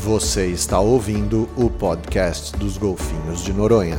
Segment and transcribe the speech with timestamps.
[0.00, 3.98] Você está ouvindo o podcast dos Golfinhos de Noronha.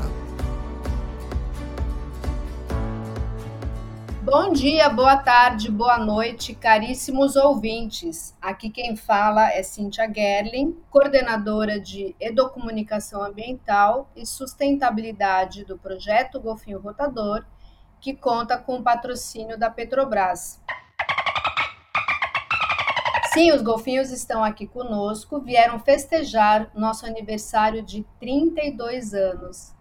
[4.24, 8.34] Bom dia, boa tarde, boa noite, caríssimos ouvintes.
[8.42, 16.80] Aqui quem fala é Cíntia Gerling, coordenadora de Educomunicação Ambiental e Sustentabilidade do projeto Golfinho
[16.80, 17.44] Rotador,
[18.00, 20.62] que conta com o patrocínio da Petrobras.
[23.34, 29.72] Sim, os golfinhos estão aqui conosco, vieram festejar nosso aniversário de 32 anos.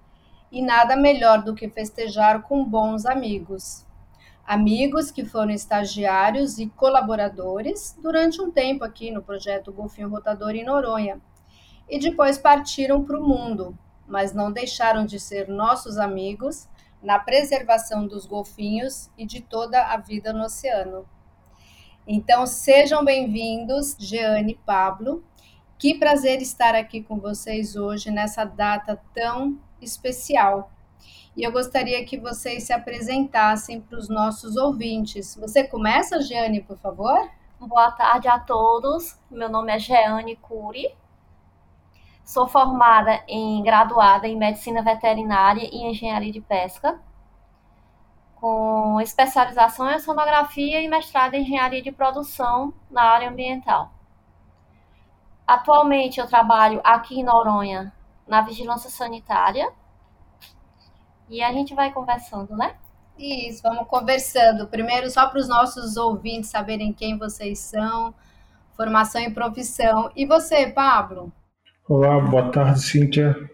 [0.52, 3.86] E nada melhor do que festejar com bons amigos.
[4.46, 10.64] Amigos que foram estagiários e colaboradores durante um tempo aqui no projeto Golfinho Rotador em
[10.64, 11.18] Noronha.
[11.88, 16.68] E depois partiram para o mundo, mas não deixaram de ser nossos amigos
[17.02, 21.06] na preservação dos golfinhos e de toda a vida no oceano.
[22.10, 25.22] Então, sejam bem-vindos, Jeane e Pablo.
[25.78, 30.72] Que prazer estar aqui com vocês hoje nessa data tão especial.
[31.36, 35.36] E eu gostaria que vocês se apresentassem para os nossos ouvintes.
[35.38, 37.30] Você começa, Jeane, por favor?
[37.60, 39.18] Boa tarde a todos.
[39.30, 40.90] Meu nome é Jeane Cury.
[42.24, 46.98] Sou formada em graduada em Medicina Veterinária e Engenharia de Pesca
[48.40, 53.92] com especialização em sonografia e mestrado em engenharia de produção na área ambiental.
[55.46, 57.92] Atualmente eu trabalho aqui em Noronha
[58.26, 59.72] na vigilância sanitária
[61.28, 62.76] e a gente vai conversando, né?
[63.18, 64.68] Isso, vamos conversando.
[64.68, 68.14] Primeiro, só para os nossos ouvintes saberem quem vocês são,
[68.76, 70.10] formação e profissão.
[70.14, 71.32] E você, Pablo?
[71.88, 73.50] Olá, boa tarde, Cíntia.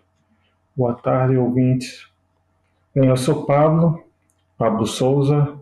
[0.76, 2.06] Boa tarde, ouvintes.
[2.94, 4.03] Bem, eu sou Pablo,
[4.56, 5.58] Pablo Souza,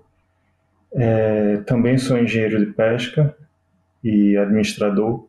[0.95, 3.37] é, também sou engenheiro de pesca
[4.05, 5.27] e administrador.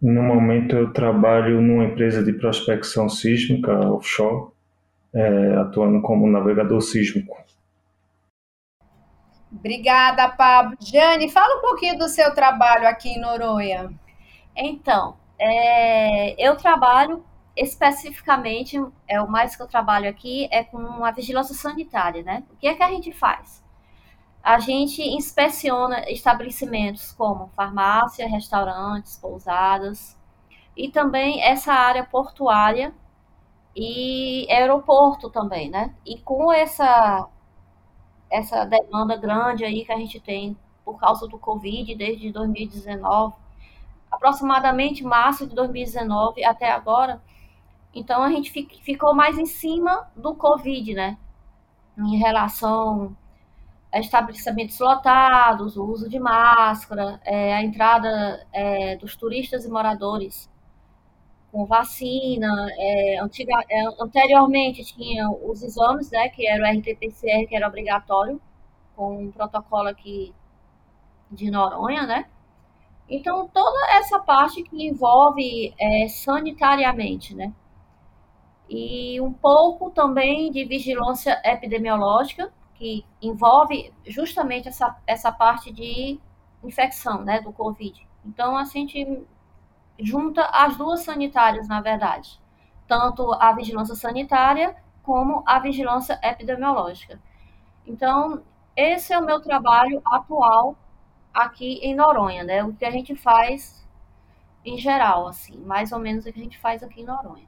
[0.00, 4.50] No momento eu trabalho numa empresa de prospecção sísmica offshore,
[5.14, 7.36] é, atuando como navegador sísmico.
[9.50, 10.76] Obrigada, Pablo.
[10.80, 13.92] Jane, fala um pouquinho do seu trabalho aqui em Noronha.
[14.56, 17.22] Então, é, eu trabalho
[17.56, 22.44] especificamente, é o mais que eu trabalho aqui é com a vigilância sanitária, né?
[22.52, 23.62] O que é que a gente faz?
[24.42, 30.18] A gente inspeciona estabelecimentos como farmácia, restaurantes, pousadas
[30.76, 32.94] e também essa área portuária
[33.76, 35.94] e aeroporto também, né?
[36.06, 37.28] E com essa
[38.30, 43.34] essa demanda grande aí que a gente tem por causa do Covid desde 2019,
[44.10, 47.22] aproximadamente março de 2019 até agora,
[47.94, 48.50] então a gente
[48.82, 51.18] ficou mais em cima do Covid, né?
[51.98, 53.16] Em relação
[53.92, 60.50] a estabelecimentos lotados, o uso de máscara, é, a entrada é, dos turistas e moradores
[61.52, 62.48] com vacina.
[62.78, 66.28] É, antiga, é, anteriormente tinha os exames, né?
[66.30, 68.40] Que era o RT-PCR, que era obrigatório,
[68.96, 70.34] com um protocolo aqui
[71.30, 72.26] de Noronha, né?
[73.08, 77.52] Então, toda essa parte que envolve é, sanitariamente, né?
[78.68, 86.18] E um pouco também de vigilância epidemiológica, que envolve justamente essa, essa parte de
[86.64, 88.06] infecção, né, do Covid.
[88.24, 89.22] Então, a gente
[89.98, 92.40] junta as duas sanitárias, na verdade,
[92.88, 97.20] tanto a vigilância sanitária como a vigilância epidemiológica.
[97.86, 98.42] Então,
[98.76, 100.76] esse é o meu trabalho atual
[101.32, 102.64] aqui em Noronha, né?
[102.64, 103.86] O que a gente faz
[104.64, 107.46] em geral, assim, mais ou menos o que a gente faz aqui em Noronha.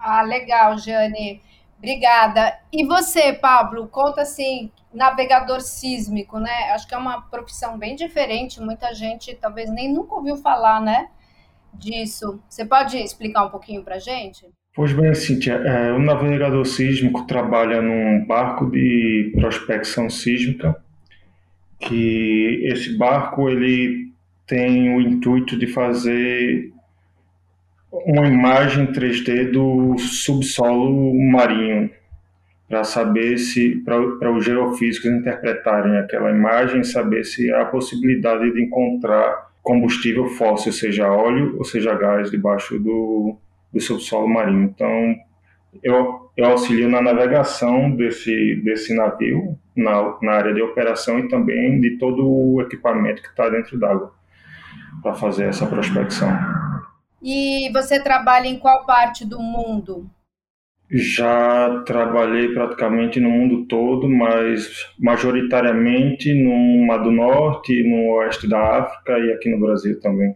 [0.00, 1.42] Ah, legal, Jane.
[1.78, 2.58] Obrigada.
[2.72, 6.72] E você, Pablo, conta assim, navegador sísmico, né?
[6.72, 11.08] Acho que é uma profissão bem diferente, muita gente talvez nem nunca ouviu falar, né,
[11.72, 12.42] disso.
[12.48, 14.46] Você pode explicar um pouquinho para gente?
[14.74, 20.76] Pois bem, Cíntia, é, o navegador sísmico trabalha num barco de prospecção sísmica,
[21.78, 24.12] que esse barco ele
[24.46, 26.72] tem o intuito de fazer
[27.92, 31.90] uma imagem 3D do subsolo marinho
[32.68, 38.62] para saber se para os geofísicos interpretarem aquela imagem, saber se há a possibilidade de
[38.62, 43.36] encontrar combustível fóssil, seja óleo ou seja gás, debaixo do,
[43.72, 44.62] do subsolo marinho.
[44.62, 45.16] Então,
[45.82, 51.80] eu, eu auxilio na navegação desse, desse navio, na, na área de operação e também
[51.80, 54.12] de todo o equipamento que está dentro d'água
[55.02, 56.59] para fazer essa prospecção.
[57.22, 60.10] E você trabalha em qual parte do mundo?
[60.92, 64.68] Já trabalhei praticamente no mundo todo, mas
[64.98, 70.34] majoritariamente no Mar do Norte, no oeste da África e aqui no Brasil também.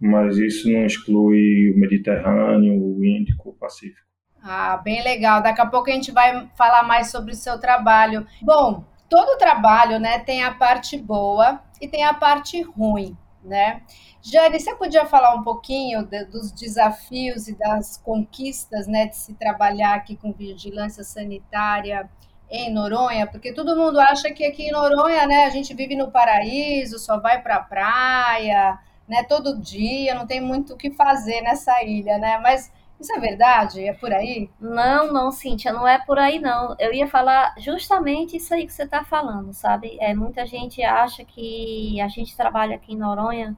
[0.00, 4.06] mas isso não exclui o Mediterrâneo, o Índico, o Pacífico.
[4.42, 5.42] Ah, bem legal.
[5.42, 8.26] Daqui a pouco a gente vai falar mais sobre o seu trabalho.
[8.40, 13.82] Bom, todo trabalho, né, tem a parte boa e tem a parte ruim, né?
[14.22, 19.34] Jane, você podia falar um pouquinho de, dos desafios e das conquistas, né, de se
[19.34, 22.08] trabalhar aqui com vigilância sanitária
[22.50, 23.26] em Noronha?
[23.26, 27.20] Porque todo mundo acha que aqui em Noronha, né, a gente vive no paraíso, só
[27.20, 28.78] vai para a praia,
[29.08, 32.38] né, todo dia, não tem muito o que fazer nessa ilha, né?
[32.38, 33.84] Mas isso é verdade?
[33.84, 34.50] É por aí?
[34.60, 36.74] Não, não, Cíntia, não é por aí, não.
[36.78, 39.96] Eu ia falar justamente isso aí que você está falando, sabe?
[40.00, 43.56] É, muita gente acha que a gente trabalha aqui em Noronha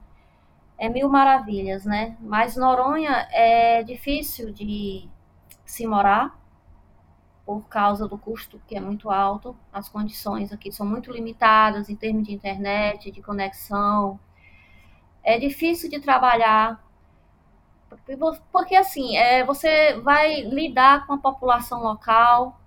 [0.78, 2.16] é mil maravilhas, né?
[2.20, 5.08] Mas Noronha é difícil de
[5.64, 6.38] se morar
[7.44, 9.56] por causa do custo que é muito alto.
[9.72, 14.20] As condições aqui são muito limitadas em termos de internet, de conexão.
[15.22, 16.82] É difícil de trabalhar
[18.50, 22.58] porque assim, é, você vai lidar com a população local,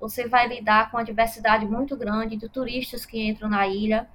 [0.00, 4.08] você vai lidar com a diversidade muito grande de turistas que entram na ilha.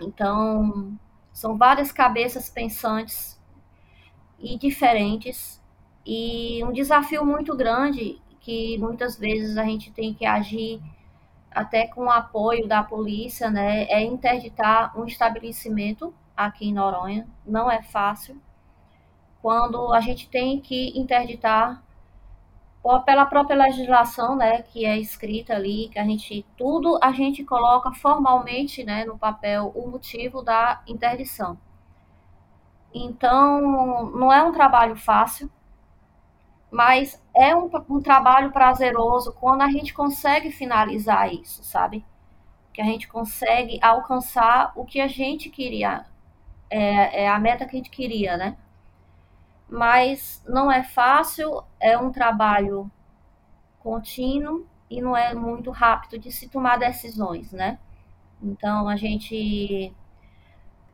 [0.00, 0.96] Então,
[1.32, 3.40] são várias cabeças pensantes
[4.38, 5.60] e diferentes.
[6.04, 10.82] E um desafio muito grande que muitas vezes a gente tem que agir
[11.50, 13.84] até com o apoio da polícia, né?
[13.84, 17.28] É interditar um estabelecimento aqui em Noronha.
[17.46, 18.40] Não é fácil
[19.42, 21.82] quando a gente tem que interditar
[23.04, 27.92] pela própria legislação, né, que é escrita ali, que a gente tudo a gente coloca
[27.92, 31.58] formalmente, né, no papel o motivo da interdição.
[32.94, 35.50] Então, não é um trabalho fácil,
[36.70, 42.04] mas é um, um trabalho prazeroso quando a gente consegue finalizar isso, sabe?
[42.72, 46.04] Que a gente consegue alcançar o que a gente queria,
[46.70, 48.56] é, é a meta que a gente queria, né?
[49.72, 52.90] Mas não é fácil, é um trabalho
[53.80, 57.78] contínuo e não é muito rápido de se tomar decisões, né?
[58.42, 59.94] Então a gente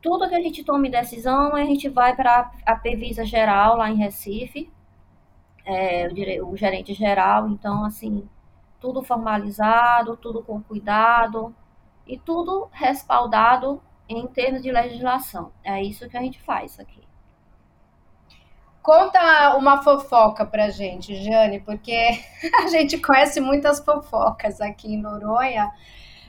[0.01, 3.97] tudo que a gente tome decisão, a gente vai para a Pevisa geral lá em
[3.97, 4.71] Recife,
[5.65, 6.07] é,
[6.41, 8.29] o, o gerente geral, então assim,
[8.79, 11.53] tudo formalizado, tudo com cuidado
[12.07, 15.51] e tudo respaldado em termos de legislação.
[15.65, 17.08] É isso que a gente faz aqui.
[18.89, 21.93] Conta uma fofoca pra gente, Jane, porque
[22.57, 25.71] a gente conhece muitas fofocas aqui em Noronha,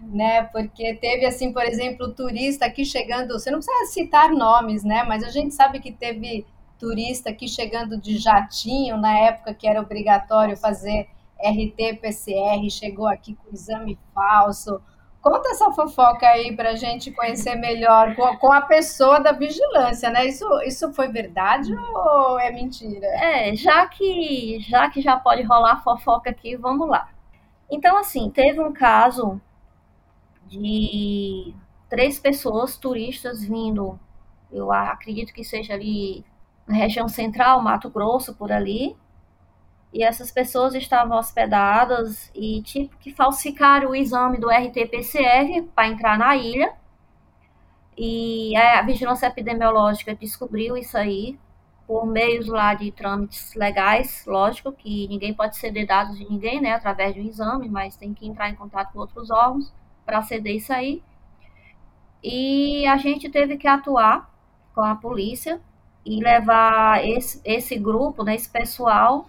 [0.02, 0.42] né?
[0.42, 5.02] Porque teve, assim, por exemplo, turista aqui chegando, você não precisa citar nomes, né?
[5.04, 6.44] Mas a gente sabe que teve
[6.78, 11.08] turista aqui chegando de jatinho, na época que era obrigatório fazer
[11.42, 14.82] RT-PCR, chegou aqui com exame falso.
[15.22, 20.08] Conta essa fofoca aí para a gente conhecer melhor com, com, a pessoa da vigilância,
[20.08, 20.26] né?
[20.26, 23.06] Isso, isso foi verdade ou é mentira?
[23.06, 27.10] É, já que já que já pode rolar fofoca aqui, vamos lá.
[27.70, 29.40] Então, assim, teve um caso
[30.46, 31.54] de
[31.88, 33.98] três pessoas turistas vindo,
[34.50, 36.24] eu acredito que seja ali
[36.66, 38.96] na região central, Mato Grosso, por ali,
[39.92, 46.18] e essas pessoas estavam hospedadas e tipo que falsificaram o exame do RT-PCR para entrar
[46.18, 46.72] na ilha.
[47.96, 51.38] E a vigilância epidemiológica descobriu isso aí
[51.86, 56.72] por meios lá de trâmites legais, lógico que ninguém pode ceder dados de ninguém, né,
[56.72, 59.72] através de um exame, mas tem que entrar em contato com outros órgãos
[60.06, 61.02] para ceder isso aí.
[62.22, 64.30] E a gente teve que atuar
[64.72, 65.60] com a polícia
[66.06, 69.28] e levar esse, esse grupo, né, esse pessoal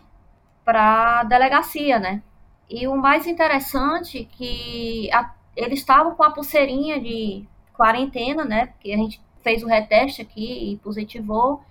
[0.63, 2.22] para a delegacia, né?
[2.70, 8.68] E o mais interessante é que a, eles estavam com a pulseirinha de quarentena, né?
[8.68, 11.62] Porque a gente fez o reteste aqui e positivou.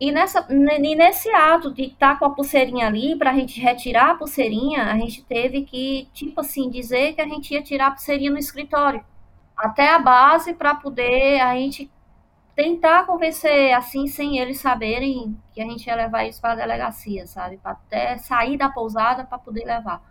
[0.00, 3.60] E, nessa, e nesse ato de estar tá com a pulseirinha ali, para a gente
[3.60, 7.88] retirar a pulseirinha, a gente teve que, tipo assim, dizer que a gente ia tirar
[7.88, 9.04] a pulseirinha no escritório.
[9.56, 11.90] Até a base para poder a gente
[12.58, 17.24] tentar convencer assim, sem eles saberem que a gente ia levar isso para a delegacia,
[17.24, 17.56] sabe?
[17.56, 20.02] Para até sair da pousada para poder levar.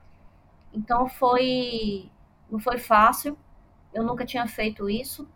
[0.74, 2.10] Então foi.
[2.50, 3.38] Não foi fácil.
[3.94, 5.28] Eu nunca tinha feito isso.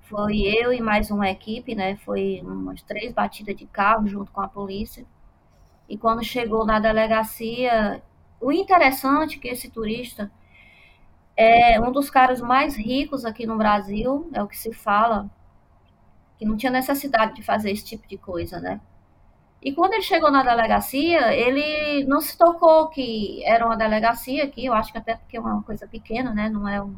[0.00, 1.96] Foi eu e mais uma equipe, né?
[1.96, 5.04] Foi umas três batidas de carro junto com a polícia.
[5.86, 8.02] E quando chegou na delegacia,
[8.40, 10.32] o interessante é que esse turista
[11.36, 15.28] é um dos caras mais ricos aqui no Brasil, é o que se fala
[16.40, 18.80] que não tinha necessidade de fazer esse tipo de coisa, né?
[19.62, 24.64] E quando ele chegou na delegacia, ele não se tocou que era uma delegacia aqui,
[24.64, 26.48] eu acho que até porque é uma coisa pequena, né?
[26.48, 26.96] Não é um,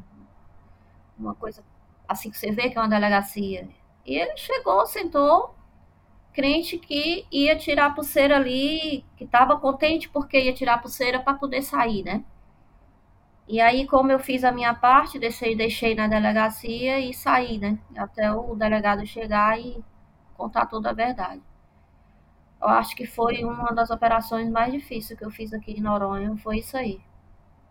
[1.19, 1.65] uma coisa
[2.09, 3.69] assim que você vê que é uma delegacia.
[4.07, 5.57] E ele chegou, sentou
[6.33, 11.19] crente que ia tirar a pulseira ali, que estava contente porque ia tirar a pulseira
[11.19, 12.25] para poder sair, né?
[13.53, 17.79] E aí, como eu fiz a minha parte, deixei, deixei na delegacia e saí, né?
[17.95, 19.85] Até o delegado chegar e
[20.35, 21.43] contar toda a verdade.
[22.59, 26.35] Eu acho que foi uma das operações mais difíceis que eu fiz aqui em Noronha,
[26.39, 26.99] foi isso aí.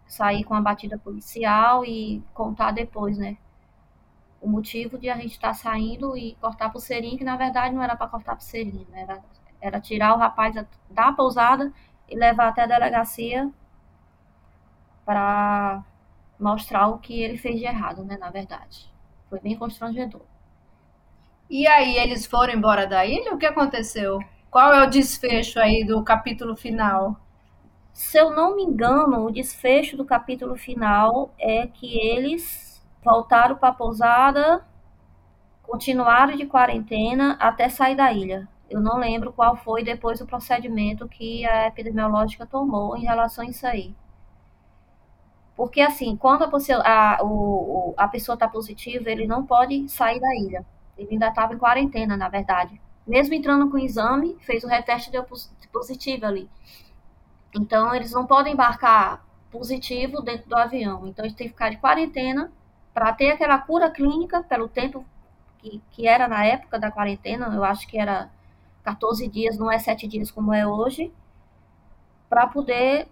[0.06, 3.36] Sair com a batida policial e contar depois, né?
[4.40, 7.82] O motivo de a gente estar tá saindo e cortar pulseirinha, que na verdade não
[7.82, 9.02] era para cortar pulseirinha, né?
[9.02, 9.24] Era,
[9.60, 10.54] era tirar o rapaz
[10.92, 11.74] da pousada
[12.08, 13.52] e levar até a delegacia
[15.06, 15.84] para
[16.40, 18.18] mostrar o que ele fez de errado, né?
[18.18, 18.92] Na verdade.
[19.30, 20.22] Foi bem constrangedor.
[21.50, 23.34] E aí, eles foram embora da ilha?
[23.34, 24.20] O que aconteceu?
[24.50, 27.18] Qual é o desfecho aí do capítulo final?
[27.94, 33.70] Se eu não me engano, o desfecho do capítulo final é que eles voltaram para
[33.70, 34.66] a pousada,
[35.64, 38.48] continuaram de quarentena até sair da ilha.
[38.70, 43.50] Eu não lembro qual foi depois o procedimento que a epidemiológica tomou em relação a
[43.50, 43.94] isso aí.
[45.62, 46.48] Porque, assim, quando a,
[47.20, 50.66] a, o, a pessoa está positiva, ele não pode sair da ilha.
[50.98, 52.82] Ele ainda estava em quarentena, na verdade.
[53.06, 55.24] Mesmo entrando com o exame, fez o reteste e deu
[55.72, 56.50] positivo ali.
[57.54, 61.06] Então, eles não podem embarcar positivo dentro do avião.
[61.06, 62.52] Então, eles têm que ficar de quarentena
[62.92, 65.06] para ter aquela cura clínica pelo tempo
[65.60, 67.54] que, que era na época da quarentena.
[67.54, 68.32] Eu acho que era
[68.84, 71.14] 14 dias, não é 7 dias como é hoje.
[72.28, 73.08] Para poder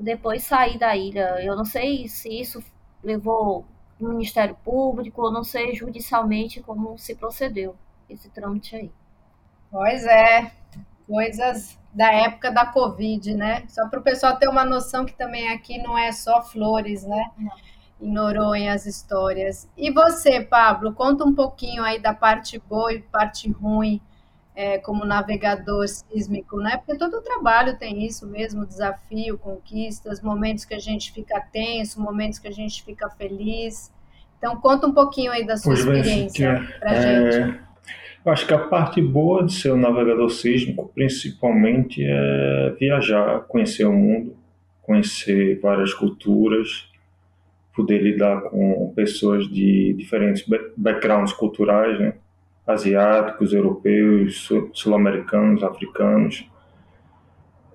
[0.00, 1.42] depois sair da ilha.
[1.42, 2.62] Eu não sei se isso
[3.02, 3.64] levou
[4.00, 7.76] o Ministério Público, ou não sei judicialmente como se procedeu
[8.08, 8.90] esse trâmite aí.
[9.70, 10.50] Pois é,
[11.06, 13.64] coisas da época da Covid, né?
[13.68, 17.30] Só para o pessoal ter uma noção que também aqui não é só flores, né?
[18.00, 19.68] Em Noronha as histórias.
[19.76, 24.00] E você, Pablo, conta um pouquinho aí da parte boa e parte ruim
[24.60, 26.76] é, como navegador sísmico, né?
[26.76, 32.38] Porque todo trabalho tem isso mesmo, desafio, conquistas, momentos que a gente fica tenso, momentos
[32.38, 33.90] que a gente fica feliz.
[34.36, 37.60] Então, conta um pouquinho aí da sua pois experiência para é, gente.
[38.22, 43.86] Eu acho que a parte boa de ser um navegador sísmico, principalmente, é viajar, conhecer
[43.86, 44.36] o mundo,
[44.82, 46.86] conhecer várias culturas,
[47.74, 50.44] poder lidar com pessoas de diferentes
[50.76, 52.12] backgrounds culturais, né?
[52.70, 56.48] Asiáticos, europeus, sul-americanos, africanos.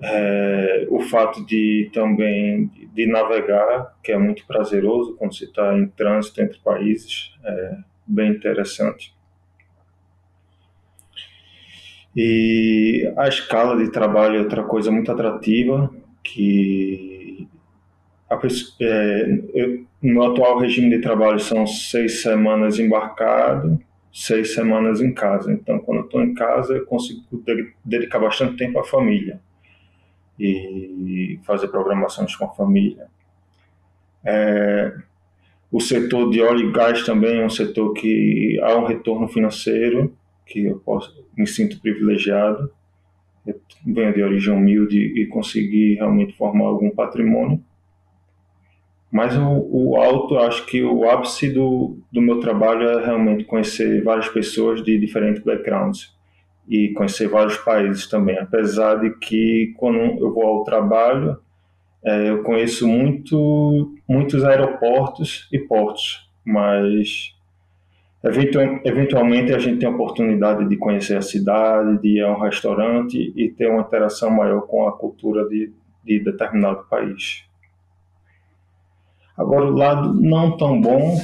[0.02, 5.88] É, o fato de também de navegar, que é muito prazeroso quando você está em
[5.88, 9.16] trânsito entre países, é bem interessante.
[12.16, 17.48] E a escala de trabalho é outra coisa muito atrativa, que
[18.30, 18.40] a,
[18.82, 23.80] é, eu, no atual regime de trabalho são seis semanas embarcado,
[24.16, 25.52] seis semanas em casa.
[25.52, 27.22] Então, quando eu estou em casa, eu consigo
[27.84, 29.42] dedicar bastante tempo à família
[30.40, 33.08] e fazer programações com a família.
[34.24, 34.96] É,
[35.70, 40.16] o setor de óleo e gás também é um setor que há um retorno financeiro,
[40.46, 42.72] que eu posso, me sinto privilegiado.
[43.46, 47.62] Eu venho de origem humilde e consegui realmente formar algum patrimônio.
[49.16, 54.04] Mas o, o alto, acho que o ápice do, do meu trabalho é realmente conhecer
[54.04, 56.14] várias pessoas de diferentes backgrounds
[56.68, 58.38] e conhecer vários países também.
[58.38, 61.38] Apesar de que quando eu vou ao trabalho,
[62.04, 67.34] é, eu conheço muito, muitos aeroportos e portos, mas
[68.84, 73.32] eventualmente a gente tem a oportunidade de conhecer a cidade, de ir a um restaurante
[73.34, 75.72] e ter uma interação maior com a cultura de,
[76.04, 77.46] de determinado país.
[79.38, 81.20] Agora, o lado não tão bom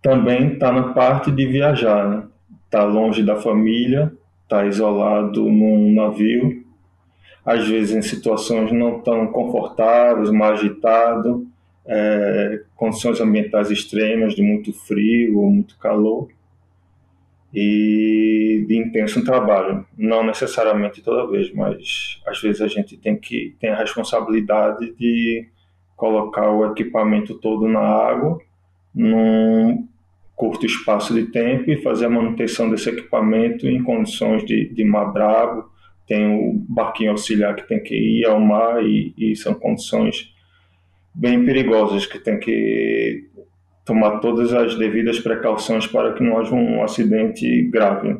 [0.00, 2.08] também está na parte de viajar.
[2.08, 2.24] Né?
[2.70, 4.12] Tá longe da família,
[4.48, 6.62] tá isolado num navio,
[7.44, 11.46] às vezes em situações não tão confortáveis, mais agitado,
[11.84, 16.28] é, condições ambientais extremas, de muito frio ou muito calor
[17.52, 19.84] e de intenso trabalho.
[19.98, 25.48] Não necessariamente toda vez, mas às vezes a gente tem que tem a responsabilidade de
[26.02, 28.40] colocar o equipamento todo na água
[28.92, 29.86] num
[30.34, 35.12] curto espaço de tempo e fazer a manutenção desse equipamento em condições de, de mar
[35.12, 35.70] bravo.
[36.04, 40.34] Tem o barquinho auxiliar que tem que ir ao mar e, e são condições
[41.14, 43.30] bem perigosas que tem que
[43.84, 48.18] tomar todas as devidas precauções para que não haja um acidente grave.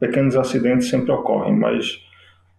[0.00, 2.04] Pequenos acidentes sempre ocorrem, mas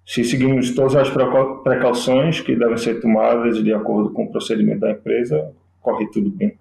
[0.08, 4.92] se seguirmos todas as precauções que devem ser tomadas de acordo com o procedimento da
[4.92, 6.58] empresa, corre tudo bem.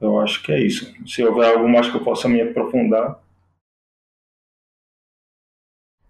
[0.00, 0.92] Eu acho que é isso.
[1.06, 3.22] Se houver algo mais que eu possa me aprofundar,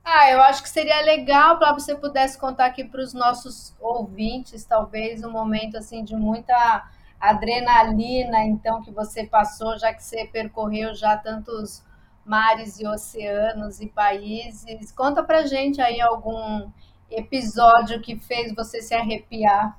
[0.05, 4.65] Ah, eu acho que seria legal para você pudesse contar aqui para os nossos ouvintes,
[4.65, 10.95] talvez um momento assim de muita adrenalina, então que você passou, já que você percorreu
[10.95, 11.85] já tantos
[12.25, 14.93] mares e oceanos e países.
[14.93, 16.71] Conta para gente aí algum
[17.11, 19.79] episódio que fez você se arrepiar.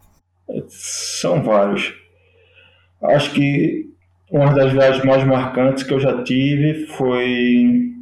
[0.68, 1.94] São vários.
[3.02, 3.90] Acho que
[4.32, 7.94] uma das viagens mais marcantes que eu já tive foi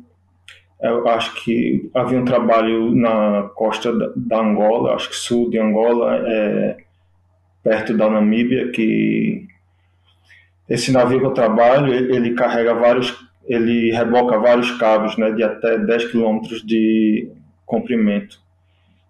[0.81, 6.17] eu acho que havia um trabalho na costa da Angola, acho que sul de Angola,
[6.27, 6.77] é,
[7.63, 9.45] perto da Namíbia, que
[10.67, 13.15] esse navio que eu trabalho, ele carrega vários,
[13.47, 17.29] ele reboca vários cabos, né, de até 10 quilômetros de
[17.65, 18.39] comprimento.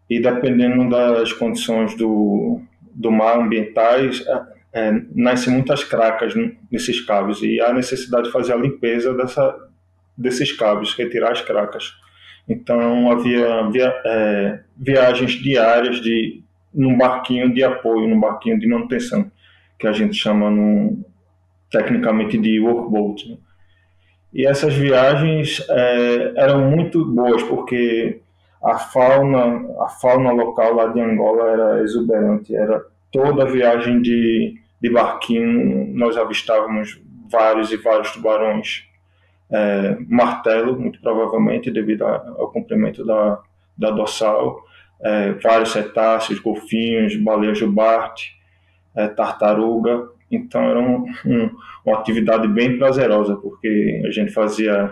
[0.10, 2.62] E dependendo das condições do,
[2.94, 4.42] do mar ambientais, é,
[4.74, 6.34] é, nascem muitas cracas
[6.72, 9.56] nesses cabos e há necessidade de fazer a limpeza dessa,
[10.18, 11.94] desses cabos, retirar as cracas.
[12.48, 19.30] Então havia via, é, viagens diárias de num barquinho de apoio, num barquinho de manutenção,
[19.78, 21.06] que a gente chama no,
[21.70, 23.30] tecnicamente de workboat.
[23.30, 23.38] Né?
[24.34, 28.22] E essas viagens é, eram muito boas porque
[28.64, 34.90] a fauna, a fauna local lá de Angola era exuberante, era toda viagem de, de
[34.90, 38.86] barquinho nós avistávamos vários e vários tubarões
[39.52, 43.40] é, martelo, muito provavelmente, devido ao comprimento da,
[43.78, 44.64] da dorsal,
[45.02, 48.34] é, vários cetáceos, golfinhos, baleias jubarte,
[48.96, 50.08] é, tartaruga.
[50.32, 51.50] Então era um, um,
[51.86, 54.92] uma atividade bem prazerosa, porque a gente fazia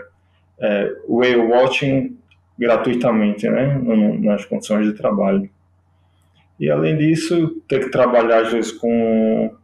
[0.59, 2.17] é, whale watching
[2.57, 3.79] gratuitamente, né,
[4.19, 5.49] nas condições de trabalho.
[6.59, 9.55] E além disso, ter que trabalhar às vezes com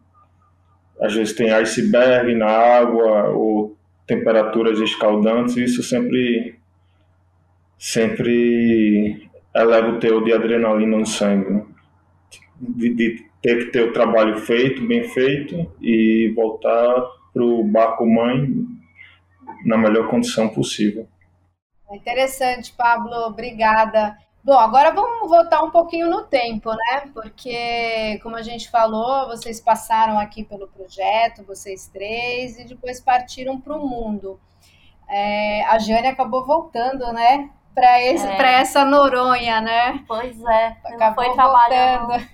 [1.01, 3.77] às vezes tem iceberg na água ou
[4.07, 6.55] temperaturas escaldantes, isso sempre
[7.77, 11.49] sempre eleva o teu de adrenalina no sangue.
[11.49, 11.65] Né?
[12.69, 16.95] De, de, ter que ter o trabalho feito, bem feito, e voltar
[17.31, 18.47] para o barco mãe
[19.65, 21.07] na melhor condição possível.
[21.91, 24.17] Interessante, Pablo, obrigada.
[24.43, 27.09] Bom, agora vamos voltar um pouquinho no tempo, né?
[27.13, 33.59] Porque, como a gente falou, vocês passaram aqui pelo projeto, vocês três, e depois partiram
[33.59, 34.39] para o mundo.
[35.09, 37.49] É, a Jane acabou voltando, né?
[37.75, 38.61] Para é.
[38.61, 40.03] essa Noronha, né?
[40.07, 40.77] Pois é.
[40.85, 42.29] Acabou não foi trabalhando.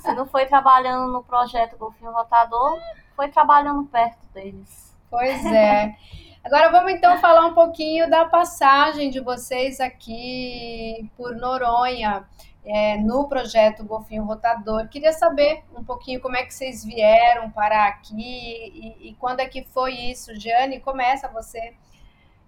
[0.00, 2.78] se não foi trabalhando no projeto Golfinho Rotador,
[3.14, 4.92] foi trabalhando perto deles.
[5.08, 5.94] Pois é.
[6.42, 12.24] Agora vamos então falar um pouquinho da passagem de vocês aqui por Noronha,
[12.64, 14.88] é, no projeto Golfinho Rotador.
[14.88, 19.46] Queria saber um pouquinho como é que vocês vieram parar aqui e, e quando é
[19.46, 20.34] que foi isso.
[20.34, 21.74] Giane, começa você.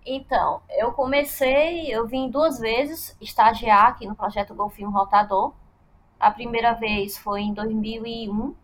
[0.05, 5.53] Então, eu comecei, eu vim duas vezes estagiar aqui no projeto Golfinho Rotador.
[6.19, 8.55] A primeira vez foi em 2001,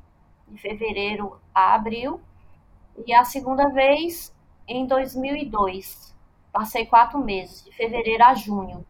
[0.48, 2.20] de fevereiro a abril,
[3.06, 4.34] e a segunda vez
[4.66, 6.14] em 2002.
[6.52, 8.84] Passei quatro meses, de fevereiro a junho.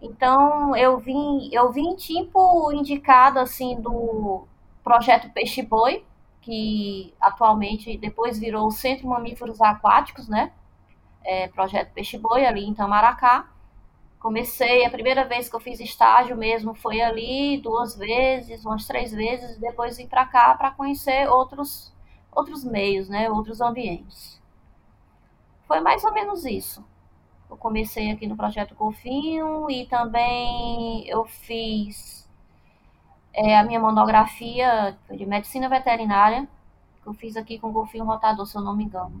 [0.00, 4.44] Então eu vim, eu vim tipo indicado assim do
[4.82, 6.04] projeto Peixe Boi,
[6.40, 10.52] que atualmente depois virou o Centro Mamíferos Aquáticos, né?
[11.24, 13.48] É, projeto Peixe Boi ali em Tamaracá.
[14.20, 19.12] Comecei, a primeira vez que eu fiz estágio mesmo foi ali, duas vezes, umas três
[19.12, 21.92] vezes, depois vim para cá para conhecer outros
[22.34, 24.40] outros meios, né, outros ambientes.
[25.66, 26.84] Foi mais ou menos isso.
[27.50, 32.28] Eu comecei aqui no projeto Golfinho e também eu fiz
[33.34, 36.48] é, a minha monografia de medicina veterinária,
[37.02, 39.20] que eu fiz aqui com o Golfinho Rotador, se eu não me engano.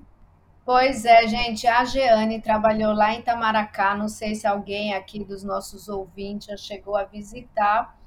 [0.64, 5.42] Pois é, gente, a Jeane trabalhou lá em Tamaracá, não sei se alguém aqui dos
[5.42, 7.98] nossos ouvintes já chegou a visitar,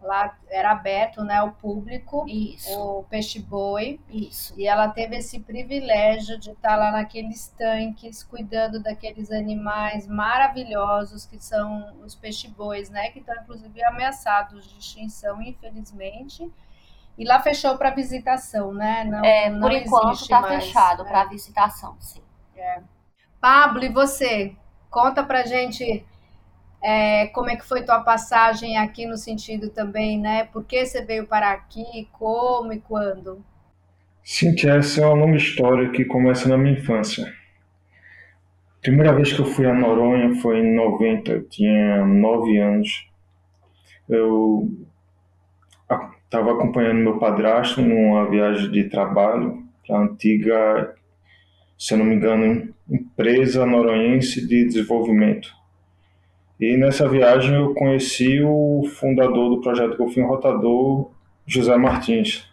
[0.00, 2.70] lá era aberto, né, ao público, Isso.
[2.78, 3.98] o peixe boi.
[4.08, 4.54] Isso.
[4.56, 11.42] E ela teve esse privilégio de estar lá naqueles tanques, cuidando daqueles animais maravilhosos que
[11.42, 16.48] são os peixe bois, né, que estão inclusive ameaçados de extinção, infelizmente.
[17.16, 19.04] E lá fechou para visitação, né?
[19.04, 21.10] Não, é, por não enquanto está fechado né?
[21.10, 22.20] para visitação, sim.
[22.56, 22.80] É.
[23.40, 24.54] Pablo, e você?
[24.90, 26.04] Conta pra gente
[26.82, 30.44] é, como é que foi tua passagem aqui no sentido também, né?
[30.44, 33.42] Por que você veio para aqui, como e quando?
[34.22, 37.32] Cintia, essa é uma longa história que começa na minha infância.
[38.82, 43.08] Primeira vez que eu fui a Noronha foi em 90, eu tinha 9 anos.
[44.06, 44.68] Eu
[46.24, 50.94] estava acompanhando meu padrasto numa viagem de trabalho para a antiga,
[51.78, 55.48] se não me engano, empresa noronhense de desenvolvimento
[56.60, 61.10] E nessa viagem eu conheci o fundador do projeto Golfinho Rotador,
[61.46, 62.50] José Martins.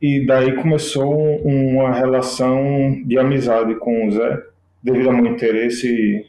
[0.00, 4.42] E daí começou uma relação de amizade com o Zé,
[4.82, 6.26] devido ao meu interesse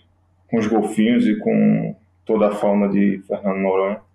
[0.49, 4.06] com os golfinhos e com toda a fauna de Fernando Noronha.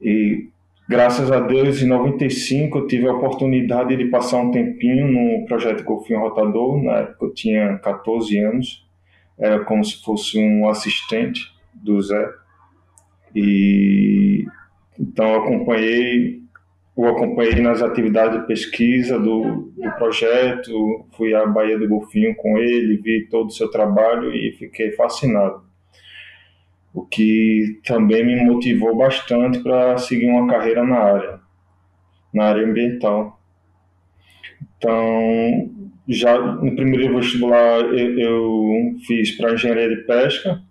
[0.00, 0.48] E
[0.88, 5.84] graças a Deus, em 95 eu tive a oportunidade de passar um tempinho no projeto
[5.84, 8.86] Golfinho Rotador, na época eu tinha 14 anos,
[9.38, 12.28] era como se fosse um assistente do Zé.
[13.34, 14.46] E
[14.98, 16.46] então eu acompanhei
[16.96, 22.56] o acompanhei nas atividades de pesquisa do, do projeto, fui à Baía do Golfinho com
[22.56, 25.65] ele, vi todo o seu trabalho e fiquei fascinado.
[26.96, 31.40] O que também me motivou bastante para seguir uma carreira na área,
[32.32, 33.38] na área ambiental.
[34.78, 35.70] Então,
[36.08, 40.62] já no primeiro vestibular eu, eu fiz para engenharia de pesca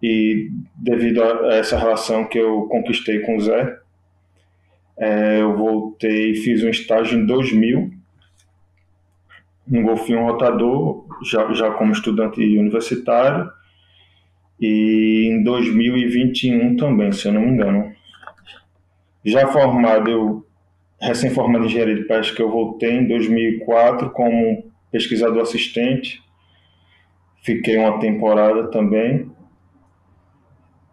[0.00, 3.78] e devido a essa relação que eu conquistei com o Zé,
[4.96, 7.90] é, eu voltei e fiz um estágio em 2000
[9.66, 13.50] no Golfinho Rotador, já, já como estudante universitário,
[14.60, 17.92] e em 2021 também, se eu não me engano.
[19.24, 20.46] Já formado, eu
[21.00, 26.22] recém-formado em engenharia de pesca, eu voltei em 2004 como pesquisador assistente,
[27.42, 29.30] fiquei uma temporada também,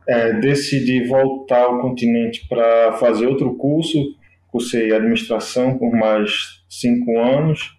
[0.07, 4.15] é, decidi voltar ao continente para fazer outro curso,
[4.47, 7.78] cursei administração por mais cinco anos,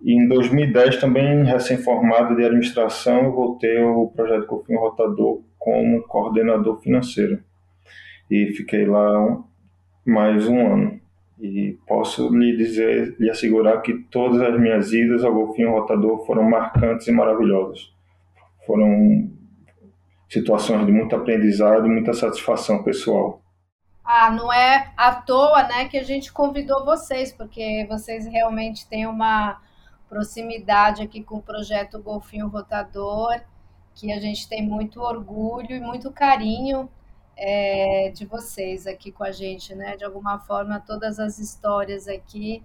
[0.00, 6.80] e em 2010 também, recém-formado de administração, eu voltei ao projeto Cofim Rotador como coordenador
[6.80, 7.42] financeiro.
[8.30, 9.42] E fiquei lá
[10.06, 11.00] mais um ano.
[11.40, 16.42] E posso lhe dizer, lhe assegurar que todas as minhas idas ao Golfinho Rotador foram
[16.42, 17.92] marcantes e maravilhosas.
[18.66, 19.30] Foram
[20.28, 23.40] situações de muito aprendizado e muita satisfação pessoal.
[24.04, 29.06] Ah, não é à toa, né, que a gente convidou vocês, porque vocês realmente têm
[29.06, 29.60] uma
[30.08, 33.40] proximidade aqui com o projeto Golfinho Rotador,
[33.94, 36.88] que a gente tem muito orgulho e muito carinho
[37.36, 39.96] é, de vocês aqui com a gente, né?
[39.96, 42.62] De alguma forma, todas as histórias aqui,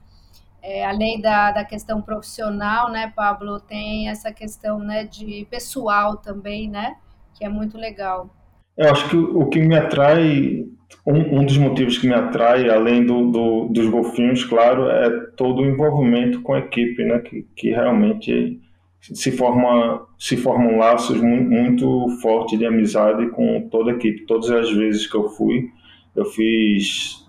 [0.61, 6.69] é, além da, da questão profissional, né, Pablo, tem essa questão, né, de pessoal também,
[6.69, 6.97] né?
[7.33, 8.29] que é muito legal.
[8.77, 10.65] Eu acho que o que me atrai,
[11.05, 15.61] um, um dos motivos que me atrai, além do, do, dos golfinhos, claro, é todo
[15.61, 17.19] o envolvimento com a equipe, né?
[17.19, 18.59] Que, que realmente
[18.99, 24.25] se forma se formam laços muito, muito fortes de amizade com toda a equipe.
[24.25, 25.69] Todas as vezes que eu fui,
[26.15, 27.27] eu fiz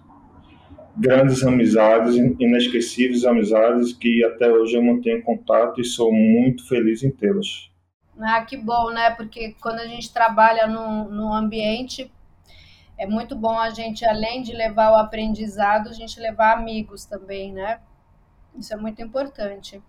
[0.96, 7.10] grandes amizades, inesquecíveis amizades que até hoje eu mantenho contato e sou muito feliz em
[7.10, 7.73] tê-las.
[8.20, 9.10] Ah, que bom, né?
[9.10, 12.12] Porque quando a gente trabalha no, no ambiente,
[12.96, 17.52] é muito bom a gente, além de levar o aprendizado, a gente levar amigos também,
[17.52, 17.80] né?
[18.56, 19.82] Isso é muito importante.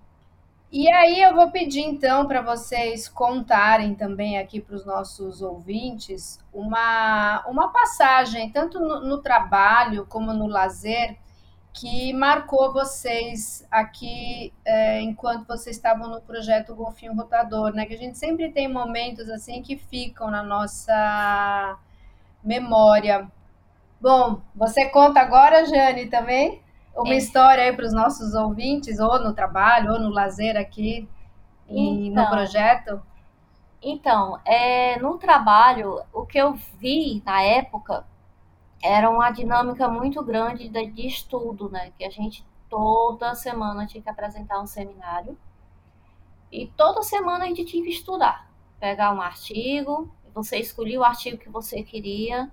[0.71, 6.39] E aí eu vou pedir então para vocês contarem também aqui para os nossos ouvintes
[6.53, 11.17] uma, uma passagem, tanto no, no trabalho como no lazer,
[11.75, 17.85] que marcou vocês aqui é, enquanto vocês estavam no projeto Golfinho Rotador, né?
[17.85, 21.77] Que a gente sempre tem momentos assim que ficam na nossa
[22.41, 23.29] memória.
[23.99, 26.61] Bom, você conta agora, Jane, também
[26.95, 27.17] uma é.
[27.17, 31.09] história aí para os nossos ouvintes, ou no trabalho, ou no lazer aqui
[31.67, 33.01] e então, no projeto?
[33.81, 38.05] Então, é, no trabalho, o que eu vi na época
[38.85, 41.91] era uma dinâmica muito grande de, de estudo, né?
[41.97, 45.35] Que a gente toda semana tinha que apresentar um seminário
[46.51, 48.47] e toda semana a gente tinha que estudar,
[48.79, 52.51] pegar um artigo, você escolhia o artigo que você queria,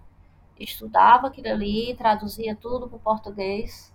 [0.58, 3.92] estudava aquilo ali, traduzia tudo para o português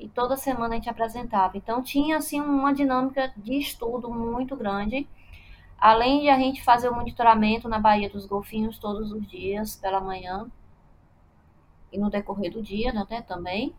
[0.00, 1.56] e toda semana a gente apresentava.
[1.56, 5.06] Então tinha assim uma dinâmica de estudo muito grande,
[5.78, 10.00] além de a gente fazer o monitoramento na Baía dos Golfinhos todos os dias pela
[10.00, 10.50] manhã
[11.96, 13.74] e no decorrer do dia, né, também.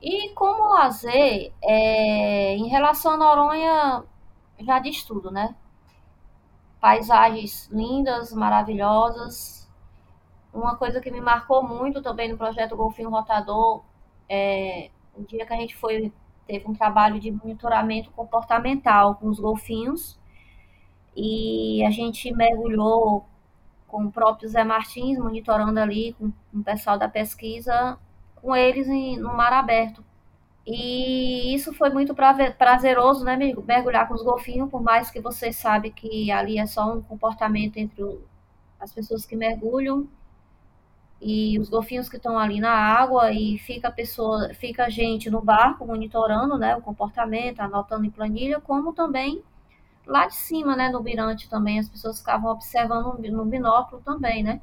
[0.00, 4.04] E como lazer, é, em relação a Noronha,
[4.60, 5.54] já diz tudo, né?
[6.80, 9.68] Paisagens lindas, maravilhosas.
[10.52, 13.82] Uma coisa que me marcou muito também no projeto Golfinho Rotador,
[14.28, 16.12] é o dia que a gente foi,
[16.46, 20.18] teve um trabalho de monitoramento comportamental com os golfinhos.
[21.16, 23.26] E a gente mergulhou
[23.86, 27.98] com o próprio Zé Martins, monitorando ali com, o pessoal da pesquisa,
[28.36, 30.04] com eles em, no mar aberto,
[30.66, 32.14] E isso foi muito
[32.58, 36.92] prazeroso, né, mergulhar com os golfinhos, por mais que você sabe que ali é só
[36.94, 38.02] um comportamento entre
[38.80, 40.08] as pessoas que mergulham
[41.20, 45.30] e os golfinhos que estão ali na água e fica a pessoa, fica a gente
[45.30, 49.42] no barco monitorando, né, o comportamento, anotando em planilha, como também
[50.06, 54.60] lá de cima, né, no mirante também as pessoas ficavam observando no binóculo também, né?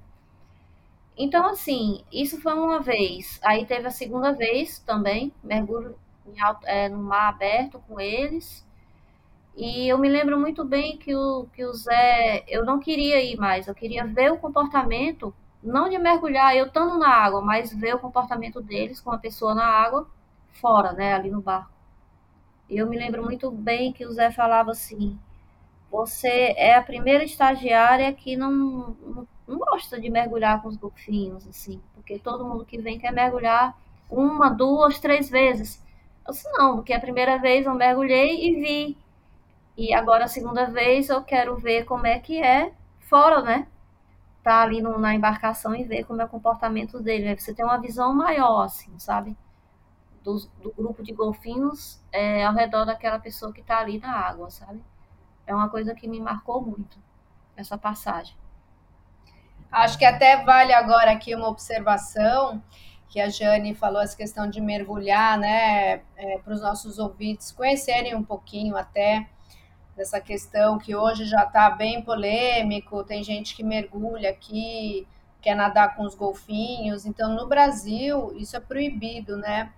[1.17, 3.39] Então assim, isso foi uma vez.
[3.43, 5.95] Aí teve a segunda vez também, mergulho
[6.41, 8.65] alto, é, no mar aberto com eles.
[9.55, 13.37] E eu me lembro muito bem que o, que o Zé, eu não queria ir
[13.37, 17.95] mais, eu queria ver o comportamento não de mergulhar eu estando na água, mas ver
[17.95, 20.07] o comportamento deles com a pessoa na água
[20.51, 21.71] fora, né, ali no barco.
[22.69, 25.17] E eu me lembro muito bem que o Zé falava assim:
[25.93, 28.97] você é a primeira estagiária que não,
[29.47, 33.77] não, gosta de mergulhar com os golfinhos, assim, porque todo mundo que vem quer mergulhar
[34.09, 35.83] uma, duas, três vezes.
[36.27, 38.97] Eu disse, não, porque a primeira vez eu mergulhei e vi.
[39.77, 43.67] E agora a segunda vez eu quero ver como é que é fora, né?
[44.43, 47.35] tá ali no, na embarcação e ver como é o comportamento dele.
[47.39, 49.37] Você tem uma visão maior, assim, sabe?
[50.23, 54.49] Do, do grupo de golfinhos é, ao redor daquela pessoa que está ali na água,
[54.49, 54.81] sabe?
[55.45, 56.97] É uma coisa que me marcou muito,
[57.55, 58.35] essa passagem.
[59.71, 62.61] Acho que até vale agora aqui uma observação
[63.09, 68.15] que a Jane falou essa questão de mergulhar, né, é, para os nossos ouvintes conhecerem
[68.15, 69.27] um pouquinho até
[69.95, 75.07] dessa questão que hoje já está bem polêmico, tem gente que mergulha aqui,
[75.41, 77.05] quer nadar com os golfinhos.
[77.05, 79.71] Então, no Brasil, isso é proibido, né?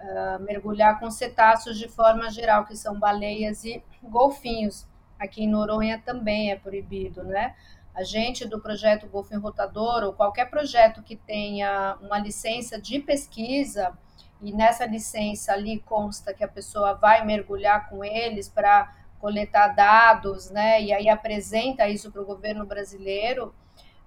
[0.00, 4.86] Uh, mergulhar com cetáceos de forma geral, que são baleias e golfinhos.
[5.18, 7.54] Aqui em Noronha também é proibido, né?
[7.94, 13.92] A gente do projeto Golfinho Rotador, ou qualquer projeto que tenha uma licença de pesquisa,
[14.40, 20.48] e nessa licença ali consta que a pessoa vai mergulhar com eles para coletar dados,
[20.50, 20.80] né?
[20.80, 23.52] E aí apresenta isso para o governo brasileiro,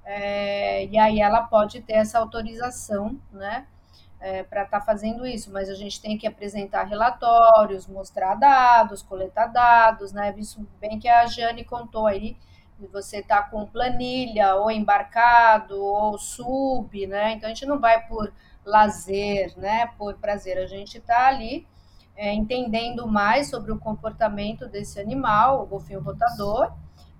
[0.06, 3.68] é, e aí ela pode ter essa autorização, né?
[4.24, 9.02] É, para estar tá fazendo isso, mas a gente tem que apresentar relatórios, mostrar dados,
[9.02, 10.32] coletar dados, né?
[10.38, 12.38] Isso bem que a Jane contou aí,
[12.92, 17.34] você está com planilha, ou embarcado, ou sub, né?
[17.34, 18.32] Então a gente não vai por
[18.64, 19.88] lazer, né?
[19.98, 21.68] Por prazer, a gente está ali
[22.16, 26.72] é, entendendo mais sobre o comportamento desse animal, o golfinho rotador.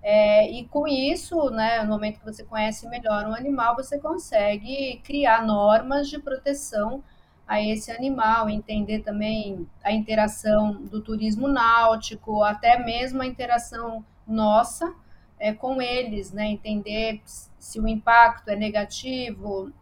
[0.02, 5.00] É, e com isso, né, no momento que você conhece melhor um animal, você consegue
[5.04, 7.02] criar normas de proteção
[7.46, 14.92] a esse animal, entender também a interação do turismo náutico, até mesmo a interação nossa
[15.38, 19.72] é, com eles, né, entender se o impacto é negativo,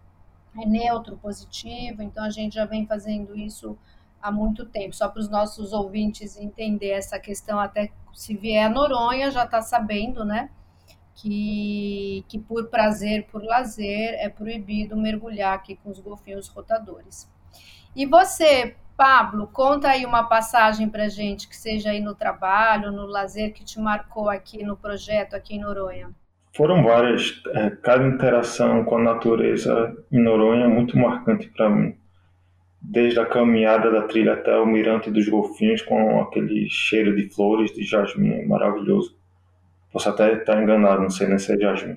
[0.59, 2.02] é neutro, positivo.
[2.02, 3.76] Então a gente já vem fazendo isso
[4.20, 4.94] há muito tempo.
[4.94, 9.62] Só para os nossos ouvintes entender essa questão, até se vier a Noronha, já está
[9.62, 10.50] sabendo, né?
[11.14, 17.30] Que, que por prazer, por lazer, é proibido mergulhar aqui com os golfinhos rotadores.
[17.94, 23.06] E você, Pablo, conta aí uma passagem para gente que seja aí no trabalho, no
[23.06, 26.11] lazer, que te marcou aqui no projeto, aqui em Noronha.
[26.56, 27.42] Foram várias.
[27.54, 31.99] É, cada interação com a natureza em Noronha é muito marcante para mim
[32.80, 37.72] desde a caminhada da trilha até o Mirante dos Golfinhos, com aquele cheiro de flores,
[37.74, 39.16] de jasmim maravilhoso.
[39.92, 41.96] Posso até estar enganado, não sei nem se é jasmim.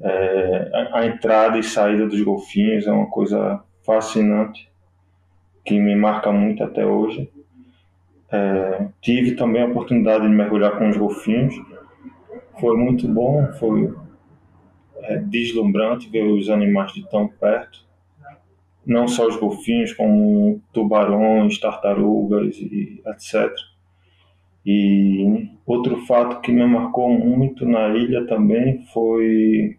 [0.00, 4.70] É, a, a entrada e saída dos golfinhos é uma coisa fascinante,
[5.64, 7.30] que me marca muito até hoje.
[8.32, 11.54] É, tive também a oportunidade de mergulhar com os golfinhos.
[12.58, 13.92] Foi muito bom, foi
[15.02, 17.89] é, deslumbrante ver os animais de tão perto
[18.86, 23.52] não só os golfinhos, como tubarões, tartarugas e etc.
[24.64, 29.76] E outro fato que me marcou muito na ilha também foi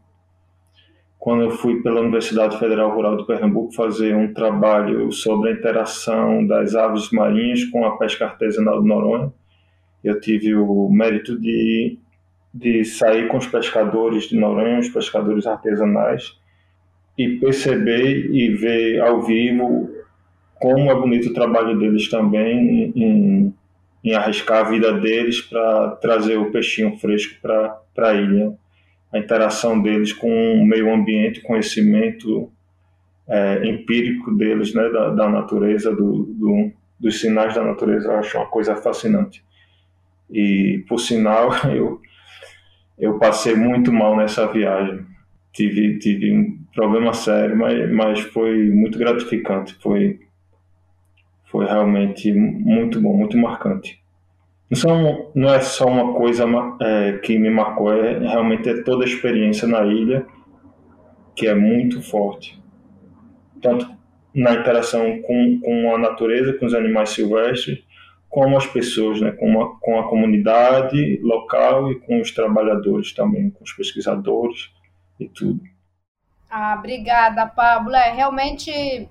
[1.21, 6.47] quando eu fui pela Universidade Federal Rural de Pernambuco fazer um trabalho sobre a interação
[6.47, 9.31] das aves marinhas com a pesca artesanal de Noronha.
[10.03, 11.99] Eu tive o mérito de,
[12.51, 16.40] de sair com os pescadores de Noronha, os pescadores artesanais,
[17.17, 19.89] e perceber e ver ao vivo
[20.55, 23.53] como é bonito o trabalho deles também em,
[24.03, 28.53] em arriscar a vida deles para trazer o peixinho fresco para a ilha.
[29.11, 32.49] A interação deles com o meio ambiente, conhecimento
[33.27, 38.37] é, empírico deles, né, da, da natureza, do, do, dos sinais da natureza, eu acho
[38.37, 39.43] uma coisa fascinante.
[40.29, 42.01] E, por sinal, eu,
[42.97, 45.05] eu passei muito mal nessa viagem.
[45.53, 49.75] Tive, tive problema sério, mas, mas foi muito gratificante.
[49.81, 50.19] Foi,
[51.45, 54.01] foi realmente muito bom, muito marcante.
[54.85, 56.45] Não, não é só uma coisa
[56.79, 60.25] é, que me marcou, é realmente é toda a experiência na ilha
[61.35, 62.61] que é muito forte.
[63.61, 63.85] Tanto
[64.33, 67.83] na interação com, com a natureza, com os animais silvestres,
[68.29, 73.63] como as pessoas, né, com, com a comunidade local e com os trabalhadores também, com
[73.63, 74.69] os pesquisadores
[75.23, 75.61] e tudo.
[76.49, 77.95] Ah, obrigada, Pablo.
[77.95, 79.09] É realmente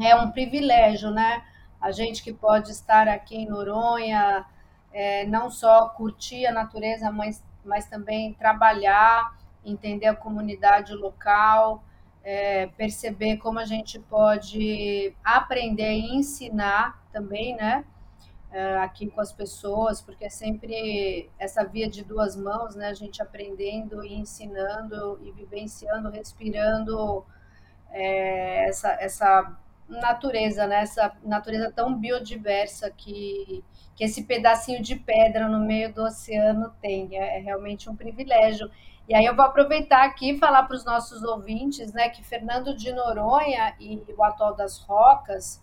[0.00, 1.42] é um privilégio, né?
[1.80, 4.44] A gente que pode estar aqui em Noronha,
[4.92, 11.84] é, não só curtir a natureza, mas, mas também trabalhar, entender a comunidade local,
[12.24, 17.84] é, perceber como a gente pode aprender e ensinar também, né?
[18.56, 22.88] É, aqui com as pessoas, porque é sempre essa via de duas mãos, né?
[22.88, 27.22] A gente aprendendo e ensinando e vivenciando, respirando
[27.90, 29.54] é, essa, essa
[29.86, 30.80] natureza, né?
[30.80, 33.62] Essa natureza tão biodiversa que,
[33.94, 37.14] que esse pedacinho de pedra no meio do oceano tem.
[37.14, 38.70] É, é realmente um privilégio.
[39.06, 42.74] E aí eu vou aproveitar aqui e falar para os nossos ouvintes, né, que Fernando
[42.74, 45.62] de Noronha e o Atol das Rocas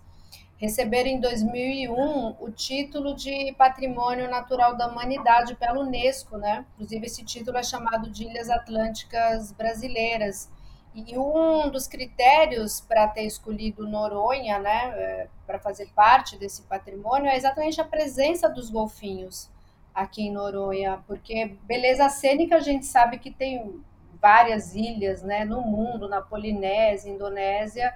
[0.64, 6.66] receberam em 2001 o título de Patrimônio Natural da Humanidade pela Unesco, né?
[6.76, 10.50] Inclusive esse título é chamado de Ilhas Atlânticas Brasileiras.
[10.96, 17.28] E um dos critérios para ter escolhido Noronha, né, é, para fazer parte desse patrimônio,
[17.28, 19.50] é exatamente a presença dos golfinhos
[19.94, 23.84] aqui em Noronha, porque beleza cênica a gente sabe que tem
[24.22, 27.94] várias ilhas, né, no mundo, na Polinésia, Indonésia,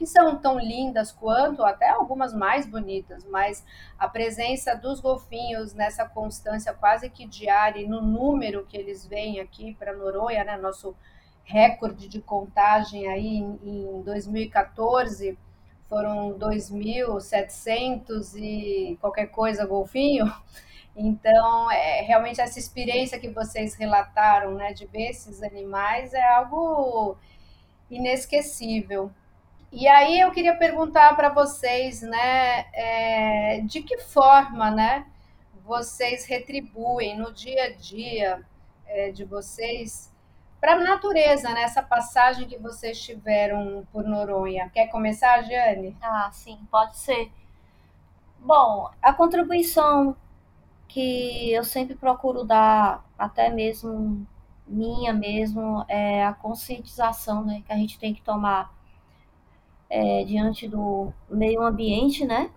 [0.00, 3.62] que são tão lindas quanto, até algumas mais bonitas, mas
[3.98, 9.40] a presença dos golfinhos nessa constância quase que diária e no número que eles vêm
[9.40, 10.96] aqui para Noronha, né, nosso
[11.44, 15.36] recorde de contagem aí em, 2014
[15.86, 20.24] foram 2.700 e qualquer coisa golfinho.
[20.96, 27.18] Então, é, realmente essa experiência que vocês relataram, né, de ver esses animais é algo
[27.90, 29.10] inesquecível.
[29.72, 35.06] E aí eu queria perguntar para vocês, né, é, de que forma, né,
[35.64, 38.44] vocês retribuem no dia a dia
[38.86, 40.10] é, de vocês
[40.60, 41.66] para a natureza, né?
[41.88, 44.68] passagem que vocês tiveram por Noronha.
[44.68, 45.96] Quer começar, Jane?
[46.02, 47.32] Ah, sim, pode ser.
[48.38, 50.14] Bom, a contribuição
[50.86, 54.26] que eu sempre procuro dar, até mesmo
[54.66, 58.72] minha mesmo, é a conscientização né, que a gente tem que tomar
[59.90, 62.50] é, diante do meio ambiente, né?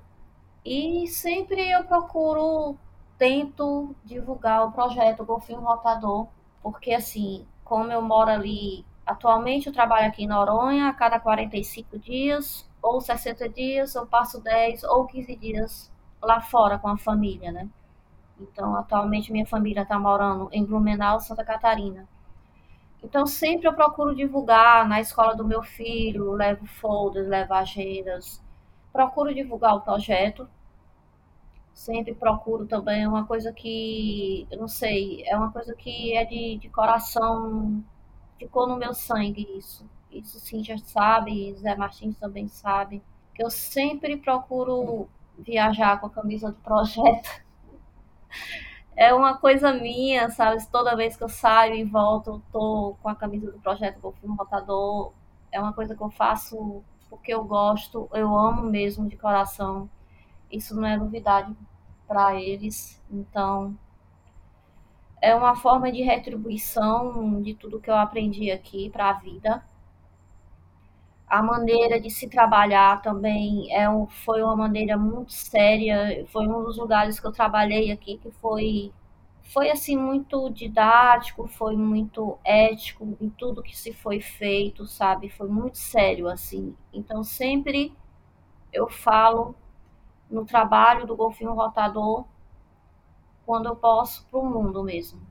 [0.66, 2.78] E sempre eu procuro,
[3.18, 6.28] tento divulgar o projeto Golfinho Rotador,
[6.62, 12.00] porque assim, como eu moro ali, atualmente eu trabalho aqui em Noronha, a cada 45
[12.00, 15.92] dias, ou 60 dias, eu passo 10 ou 15 dias
[16.22, 17.68] lá fora com a família, né?
[18.40, 22.08] Então, atualmente minha família está morando em Blumenau, Santa Catarina.
[23.04, 28.42] Então, sempre eu procuro divulgar na escola do meu filho, levo folders, levo agendas,
[28.92, 30.48] procuro divulgar o projeto,
[31.74, 36.58] sempre procuro também uma coisa que, eu não sei, é uma coisa que é de,
[36.58, 37.84] de coração,
[38.40, 39.90] ficou no meu sangue isso.
[40.12, 43.02] Isso sim já sabe, Zé Martins também sabe,
[43.36, 47.44] que eu sempre procuro viajar com a camisa do projeto.
[48.96, 50.66] É uma coisa minha, sabe?
[50.72, 54.36] Toda vez que eu saio e volto, eu tô com a camisa do projeto Golfinho
[54.36, 55.14] Rotador.
[55.52, 59.90] É uma coisa que eu faço porque eu gosto, eu amo mesmo de coração
[60.54, 61.54] isso não é novidade
[62.08, 63.02] para eles.
[63.10, 63.76] Então,
[65.20, 69.66] é uma forma de retribuição de tudo que eu aprendi aqui para a vida.
[71.36, 76.26] A maneira de se trabalhar também é um, foi uma maneira muito séria.
[76.28, 78.92] Foi um dos lugares que eu trabalhei aqui que foi
[79.54, 85.28] foi assim muito didático, foi muito ético em tudo que se foi feito, sabe?
[85.30, 86.76] Foi muito sério assim.
[86.94, 87.94] Então sempre
[88.74, 89.56] eu falo
[90.32, 92.26] no trabalho do golfinho rotador
[93.46, 95.22] quando eu posso para o mundo mesmo.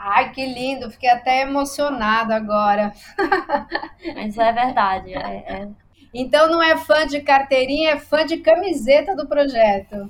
[0.00, 0.90] Ai, que lindo!
[0.90, 2.92] Fiquei até emocionada agora.
[4.14, 5.12] Mas é verdade.
[5.14, 5.68] É, é...
[6.14, 10.08] Então não é fã de carteirinha, é fã de camiseta do projeto.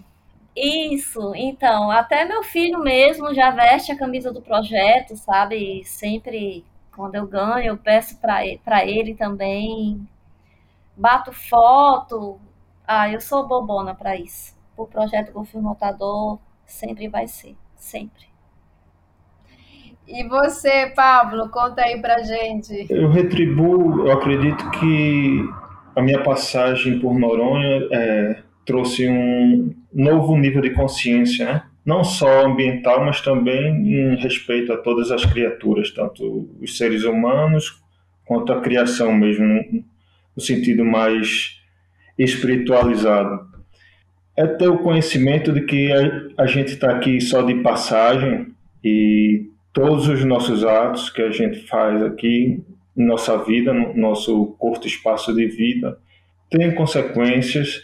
[0.57, 5.85] Isso, então, até meu filho mesmo já veste a camisa do projeto, sabe?
[5.85, 6.65] Sempre
[6.95, 8.61] quando eu ganho, eu peço para ele,
[9.01, 10.07] ele também.
[10.97, 12.41] Bato foto,
[12.87, 14.57] ah, eu sou bobona para isso.
[14.77, 18.29] O projeto Golfinho Notador sempre vai ser, sempre.
[20.09, 22.87] E você, Pablo, conta aí pra gente.
[22.89, 25.45] Eu retribuo, eu acredito que
[25.95, 31.63] a minha passagem por Noronha é, trouxe um novo nível de consciência, né?
[31.85, 37.83] não só ambiental, mas também em respeito a todas as criaturas, tanto os seres humanos
[38.25, 39.85] quanto a criação mesmo,
[40.37, 41.61] no sentido mais
[42.19, 43.47] espiritualizado.
[44.37, 48.49] É ter o conhecimento de que a, a gente está aqui só de passagem
[48.85, 52.63] e todos os nossos atos que a gente faz aqui
[52.97, 55.99] nossa vida, no nosso curto espaço de vida,
[56.51, 57.83] tem consequências,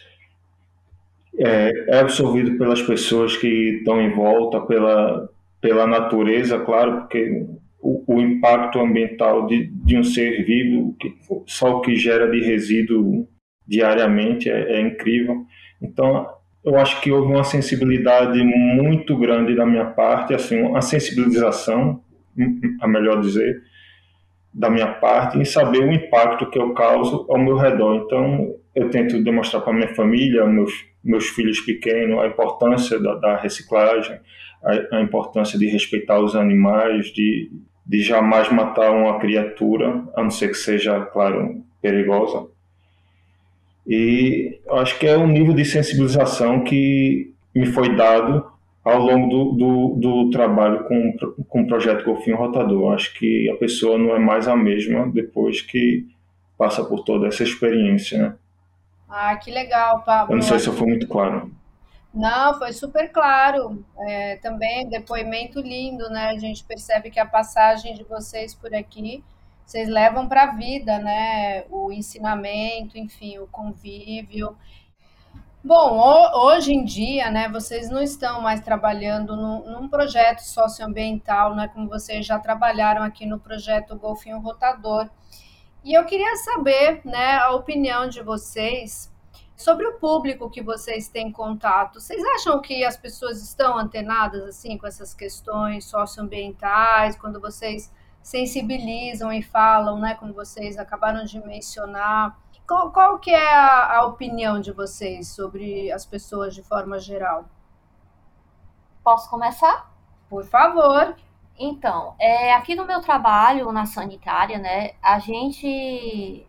[1.39, 3.47] é, é absorvido pelas pessoas que
[3.78, 5.28] estão em volta, pela,
[5.61, 7.47] pela natureza, claro, porque
[7.80, 11.14] o, o impacto ambiental de, de, um ser vivo, que,
[11.47, 13.28] só o que gera de resíduo
[13.66, 15.45] diariamente é, é incrível.
[15.80, 16.26] Então,
[16.64, 22.00] eu acho que houve uma sensibilidade muito grande da minha parte, assim, uma sensibilização,
[22.80, 23.62] a melhor dizer,
[24.52, 27.96] da minha parte, em saber o impacto que eu causo ao meu redor.
[27.96, 33.36] Então, eu tento demonstrar para minha família, meus, meus filhos pequenos, a importância da, da
[33.36, 34.18] reciclagem,
[34.62, 37.50] a, a, importância de respeitar os animais, de,
[37.86, 42.53] de jamais matar uma criatura, a não ser que seja, claro, perigosa.
[43.87, 48.51] E acho que é um nível de sensibilização que me foi dado
[48.82, 51.16] ao longo do, do, do trabalho com,
[51.49, 52.95] com o projeto Golfinho Rotador.
[52.95, 56.07] Acho que a pessoa não é mais a mesma depois que
[56.57, 58.18] passa por toda essa experiência.
[58.18, 58.35] Né?
[59.09, 60.35] Ah, que legal, Pablo.
[60.35, 61.51] Eu não sei se eu fui muito claro.
[62.12, 63.85] Não, foi super claro.
[64.07, 66.26] É, também depoimento lindo, né?
[66.26, 69.24] A gente percebe que a passagem de vocês por aqui
[69.64, 71.64] vocês levam para a vida, né?
[71.70, 74.56] O ensinamento, enfim, o convívio.
[75.66, 75.98] Bom,
[76.34, 81.88] hoje em dia, né, vocês não estão mais trabalhando num, num, projeto socioambiental, né, como
[81.88, 85.08] vocês já trabalharam aqui no projeto Golfinho Rotador.
[85.82, 89.10] E eu queria saber, né, a opinião de vocês
[89.56, 91.98] sobre o público que vocês têm contato.
[91.98, 97.90] Vocês acham que as pessoas estão antenadas assim com essas questões socioambientais quando vocês
[98.25, 102.37] sensibilizam e falam, né, como vocês acabaram de mencionar.
[102.66, 107.45] Qual, qual que é a, a opinião de vocês sobre as pessoas de forma geral?
[109.05, 109.93] Posso começar?
[110.31, 111.14] Por favor.
[111.59, 116.49] Então, é, aqui no meu trabalho na sanitária, né, a gente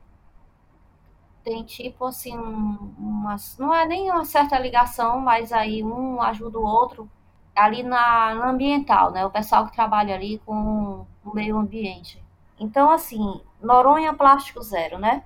[1.43, 6.65] tem tipo assim, uma, não é nem uma certa ligação, mas aí um ajuda o
[6.65, 7.11] outro
[7.53, 9.25] ali na, na ambiental, né?
[9.25, 12.23] O pessoal que trabalha ali com o meio ambiente.
[12.59, 15.23] Então, assim, Noronha plástico zero, né?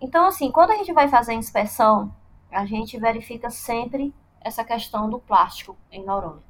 [0.00, 2.14] Então, assim, quando a gente vai fazer a inspeção,
[2.50, 6.42] a gente verifica sempre essa questão do plástico em Noronha.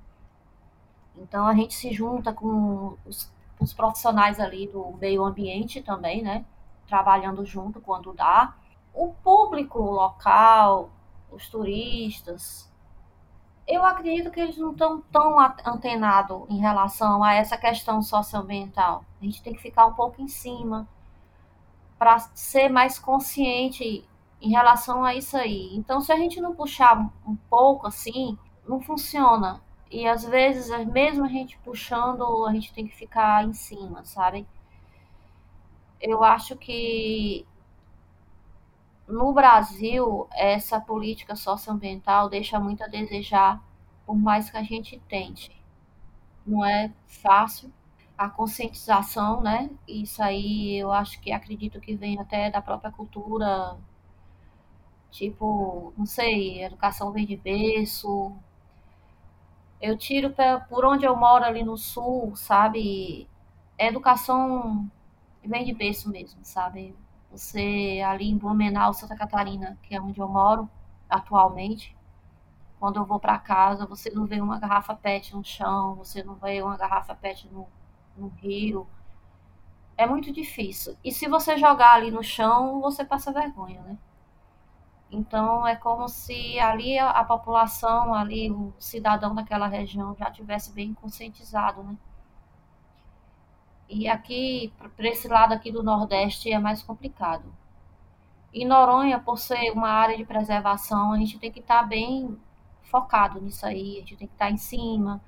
[1.16, 6.45] Então, a gente se junta com os, os profissionais ali do meio ambiente também, né?
[6.87, 8.55] Trabalhando junto quando dá.
[8.95, 10.91] O público local,
[11.31, 12.68] os turistas,
[13.69, 19.05] eu acredito que eles não estão tão antenados em relação a essa questão socioambiental.
[19.21, 20.89] A gente tem que ficar um pouco em cima
[21.99, 24.09] para ser mais consciente
[24.41, 25.77] em relação a isso aí.
[25.77, 29.61] Então, se a gente não puxar um pouco assim, não funciona.
[29.91, 34.47] E às vezes, mesmo a gente puxando, a gente tem que ficar em cima, sabe?
[36.01, 37.47] Eu acho que
[39.09, 43.62] no Brasil, essa política socioambiental deixa muito a desejar,
[44.06, 45.50] por mais que a gente tente.
[46.46, 47.72] Não é fácil.
[48.18, 49.70] A conscientização, né?
[49.88, 53.76] Isso aí eu acho que acredito que vem até da própria cultura,
[55.11, 58.32] tipo, não sei, educação vem de berço.
[59.80, 60.34] Eu tiro
[60.68, 63.28] por onde eu moro ali no sul, sabe?
[63.78, 64.90] Educação
[65.44, 66.94] vem de berço mesmo, sabe?
[67.31, 70.68] Você ali em Blumenau, Santa Catarina, que é onde eu moro
[71.09, 71.97] atualmente,
[72.79, 76.35] quando eu vou para casa, você não vê uma garrafa PET no chão, você não
[76.37, 77.66] vê uma garrafa PET no,
[78.16, 78.87] no rio.
[79.99, 80.97] É muito difícil.
[81.05, 83.99] E se você jogar ali no chão, você passa vergonha, né?
[85.11, 90.72] Então é como se ali a, a população, ali o cidadão daquela região já tivesse
[90.72, 91.97] bem conscientizado, né?
[93.89, 97.45] E aqui, para esse lado aqui do Nordeste, é mais complicado.
[98.53, 102.39] E Noronha, por ser uma área de preservação, a gente tem que estar tá bem
[102.82, 105.22] focado nisso aí, a gente tem que estar tá em cima.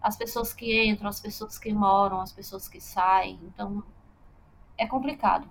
[0.00, 3.38] As pessoas que entram, as pessoas que moram, as pessoas que saem.
[3.42, 3.82] Então,
[4.78, 5.48] é complicado.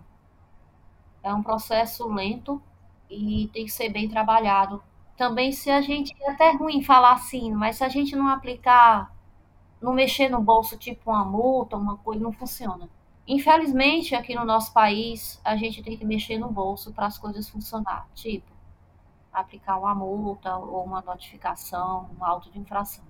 [1.24, 2.62] É um processo lento
[3.10, 4.84] e tem que ser bem trabalhado.
[5.18, 6.16] Também, se a gente.
[6.22, 9.15] É até ruim falar assim, mas se a gente não aplicar
[9.86, 12.90] não mexer no bolso tipo uma multa, uma coisa, não funciona.
[13.28, 17.48] Infelizmente, aqui no nosso país, a gente tem que mexer no bolso para as coisas
[17.48, 18.08] funcionar.
[18.14, 18.52] Tipo,
[19.32, 23.06] aplicar uma multa ou uma notificação, um auto de infração.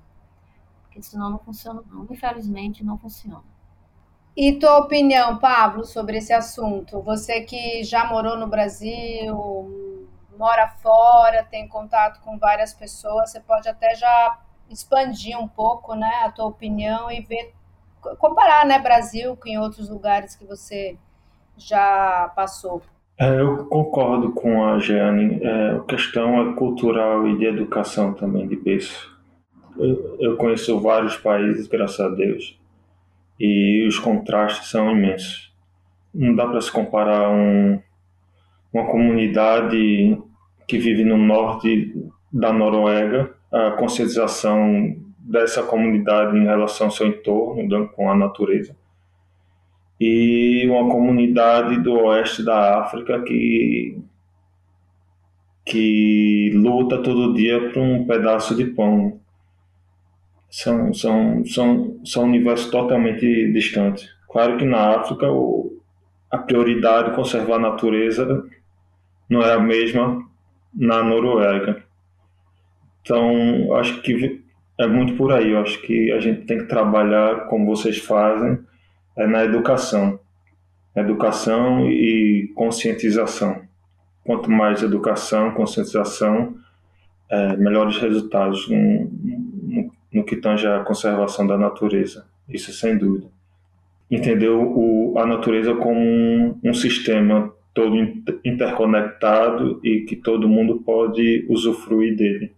[0.83, 2.05] Porque senão não funciona, não.
[2.09, 3.43] Infelizmente, não funciona.
[4.35, 7.01] E tua opinião, Pablo, sobre esse assunto?
[7.01, 9.33] Você que já morou no Brasil,
[10.37, 16.23] mora fora, tem contato com várias pessoas, você pode até já expandir um pouco, né,
[16.23, 17.53] a tua opinião e ver
[18.19, 20.97] comparar, né, Brasil com outros lugares que você
[21.57, 22.81] já passou.
[23.17, 25.39] É, eu concordo com a Jeane.
[25.41, 29.15] É, a questão é cultural e de educação também, de berço.
[29.77, 32.59] Eu, eu conheço vários países, graças a Deus,
[33.39, 35.53] e os contrastes são imensos.
[36.13, 37.81] Não dá para se comparar um,
[38.73, 40.17] uma comunidade
[40.67, 41.93] que vive no norte
[42.31, 48.75] da Noruega, a conscientização dessa comunidade em relação ao seu entorno, com a natureza,
[49.99, 53.97] e uma comunidade do oeste da África que
[55.65, 59.19] que luta todo dia por um pedaço de pão.
[60.47, 64.07] São, são, são, são universos totalmente distantes.
[64.29, 65.81] Claro que na África o,
[66.29, 68.45] a prioridade de conservar a natureza
[69.27, 70.23] não é a mesma
[70.71, 71.84] na Noruega.
[73.05, 74.41] Então, acho que
[74.79, 75.51] é muito por aí.
[75.51, 78.57] Eu acho que a gente tem que trabalhar, como vocês fazem,
[79.15, 80.19] é na educação.
[80.95, 83.61] Educação e conscientização.
[84.23, 86.55] Quanto mais educação, conscientização,
[87.29, 92.25] é, melhores resultados no, no, no, que tange a conservação da natureza.
[92.49, 93.27] Isso sem dúvida.
[94.09, 97.95] Entender o, a natureza como um, um sistema todo
[98.43, 102.51] interconectado e que todo mundo pode usufruir dele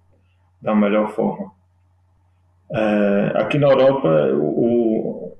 [0.61, 1.51] da melhor forma.
[2.71, 5.31] É, aqui na Europa, o,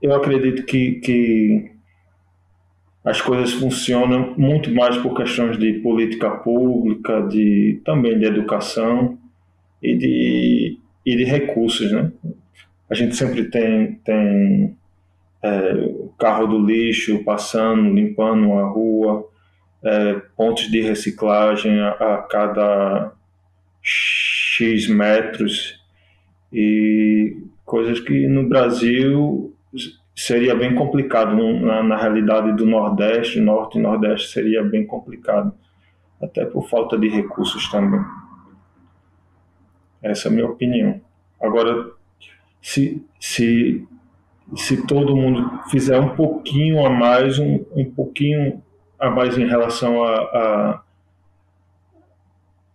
[0.00, 1.72] eu acredito que, que
[3.04, 9.18] as coisas funcionam muito mais por questões de política pública, de também de educação
[9.82, 12.10] e de, e de recursos, né?
[12.88, 14.76] A gente sempre tem, tem
[15.42, 19.28] é, carro do lixo passando, limpando a rua,
[19.82, 23.12] é, pontos de reciclagem a, a cada
[23.84, 25.78] X metros
[26.50, 29.54] e coisas que no Brasil
[30.16, 35.52] seria bem complicado na, na, realidade do Nordeste, Norte e Nordeste seria bem complicado,
[36.22, 38.00] até por falta de recursos também.
[40.02, 41.00] Essa é a minha opinião.
[41.40, 41.90] Agora,
[42.62, 43.86] se, se,
[44.54, 48.62] se todo mundo fizer um pouquinho a mais, um, um pouquinho
[48.98, 50.83] a mais em relação a, a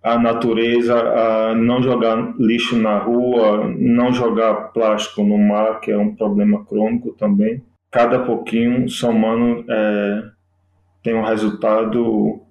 [0.01, 5.97] a natureza, a não jogar lixo na rua, não jogar plástico no mar, que é
[5.97, 7.63] um problema crônico também.
[7.91, 10.23] Cada pouquinho, somando, é,
[11.03, 12.41] tem um resultado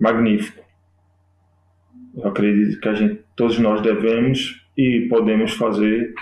[0.00, 0.62] magnífico.
[2.14, 6.14] Eu acredito que a gente, todos nós devemos e podemos fazer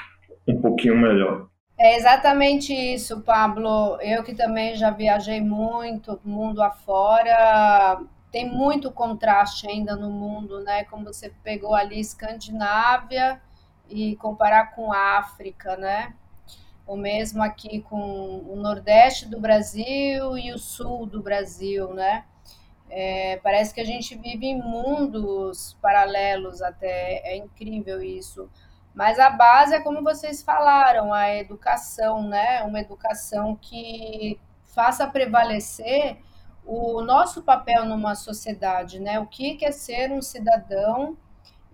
[0.47, 1.49] um pouquinho melhor.
[1.79, 3.99] É exatamente isso, Pablo.
[4.03, 7.99] Eu que também já viajei muito, mundo afora,
[8.31, 10.85] tem muito contraste ainda no mundo, né?
[10.85, 13.41] Como você pegou ali Escandinávia
[13.89, 16.15] e comparar com África, né?
[16.87, 22.25] Ou mesmo aqui com o Nordeste do Brasil e o Sul do Brasil, né?
[22.89, 28.51] É, parece que a gente vive em mundos paralelos até, é incrível isso.
[28.95, 32.63] Mas a base é como vocês falaram, a educação, né?
[32.63, 36.19] Uma educação que faça prevalecer
[36.73, 39.19] o nosso papel numa sociedade, né?
[39.19, 41.17] O que é ser um cidadão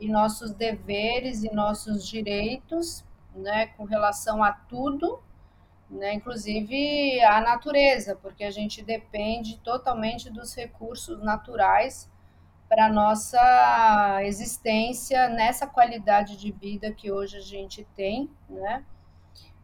[0.00, 5.20] e nossos deveres e nossos direitos, né, com relação a tudo,
[5.90, 12.10] né, inclusive a natureza, porque a gente depende totalmente dos recursos naturais
[12.66, 18.82] para nossa existência nessa qualidade de vida que hoje a gente tem, né?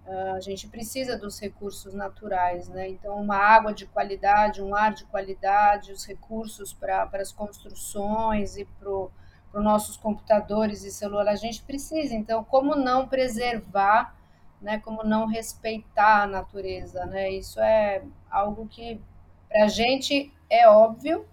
[0.05, 2.89] A gente precisa dos recursos naturais, né?
[2.89, 8.65] Então, uma água de qualidade, um ar de qualidade, os recursos para as construções e
[8.65, 9.11] para os
[9.55, 12.15] nossos computadores e celular, a gente precisa.
[12.15, 14.15] Então, como não preservar,
[14.61, 14.79] né?
[14.81, 17.31] Como não respeitar a natureza, né?
[17.31, 19.01] Isso é algo que
[19.49, 21.27] para a gente é óbvio,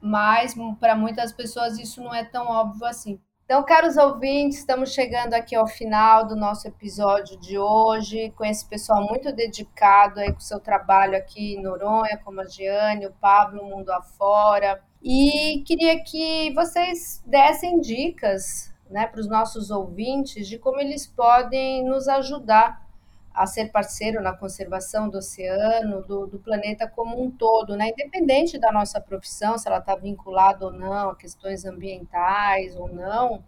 [0.00, 3.20] mas para muitas pessoas isso não é tão óbvio assim.
[3.50, 8.64] Então, caros ouvintes, estamos chegando aqui ao final do nosso episódio de hoje, com esse
[8.64, 13.12] pessoal muito dedicado aí com o seu trabalho aqui em Noronha, como a Giane, o
[13.20, 14.80] Pablo, Mundo Afora.
[15.02, 21.84] E queria que vocês dessem dicas né, para os nossos ouvintes de como eles podem
[21.84, 22.88] nos ajudar
[23.40, 27.88] a ser parceiro na conservação do oceano, do, do planeta como um todo, né?
[27.88, 33.42] Independente da nossa profissão, se ela está vinculada ou não a questões ambientais ou não,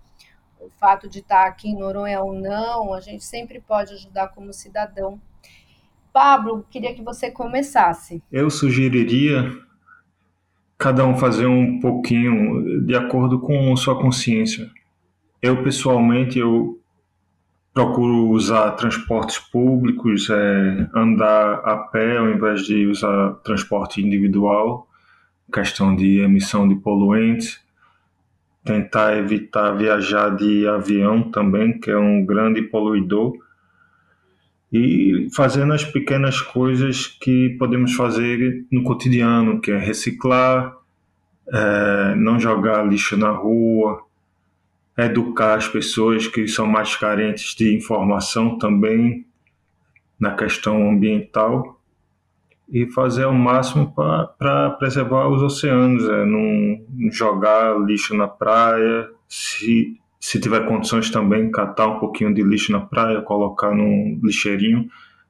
[0.59, 4.51] o fato de estar aqui em Noronha ou não, a gente sempre pode ajudar como
[4.55, 5.20] cidadão.
[6.11, 8.22] Pablo, queria que você começasse.
[8.32, 9.51] Eu sugeriria
[10.78, 14.70] cada um fazer um pouquinho de acordo com sua consciência.
[15.43, 16.81] Eu pessoalmente eu
[17.72, 24.86] procuro usar transportes públicos, é, andar a pé ao invés de usar transporte individual,
[25.52, 27.60] questão de emissão de poluentes,
[28.64, 33.32] tentar evitar viajar de avião também, que é um grande poluidor,
[34.72, 40.74] e fazendo as pequenas coisas que podemos fazer no cotidiano, que é reciclar,
[41.52, 44.02] é, não jogar lixo na rua,
[44.97, 49.26] educar as pessoas que são mais carentes de informação também
[50.18, 51.80] na questão ambiental
[52.70, 53.93] e fazer o máximo
[54.38, 61.51] para preservar os oceanos, é, não jogar lixo na praia, se, se tiver condições também
[61.51, 64.88] catar um pouquinho de lixo na praia, colocar num lixeirinho.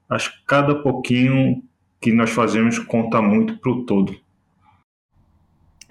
[0.08, 1.62] Acho que cada pouquinho
[2.00, 4.14] que nós fazemos conta muito para o todo.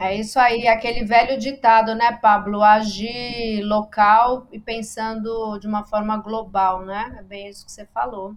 [0.01, 2.63] É isso aí, aquele velho ditado, né, Pablo?
[2.63, 7.17] Agir local e pensando de uma forma global, né?
[7.19, 8.35] É bem isso que você falou.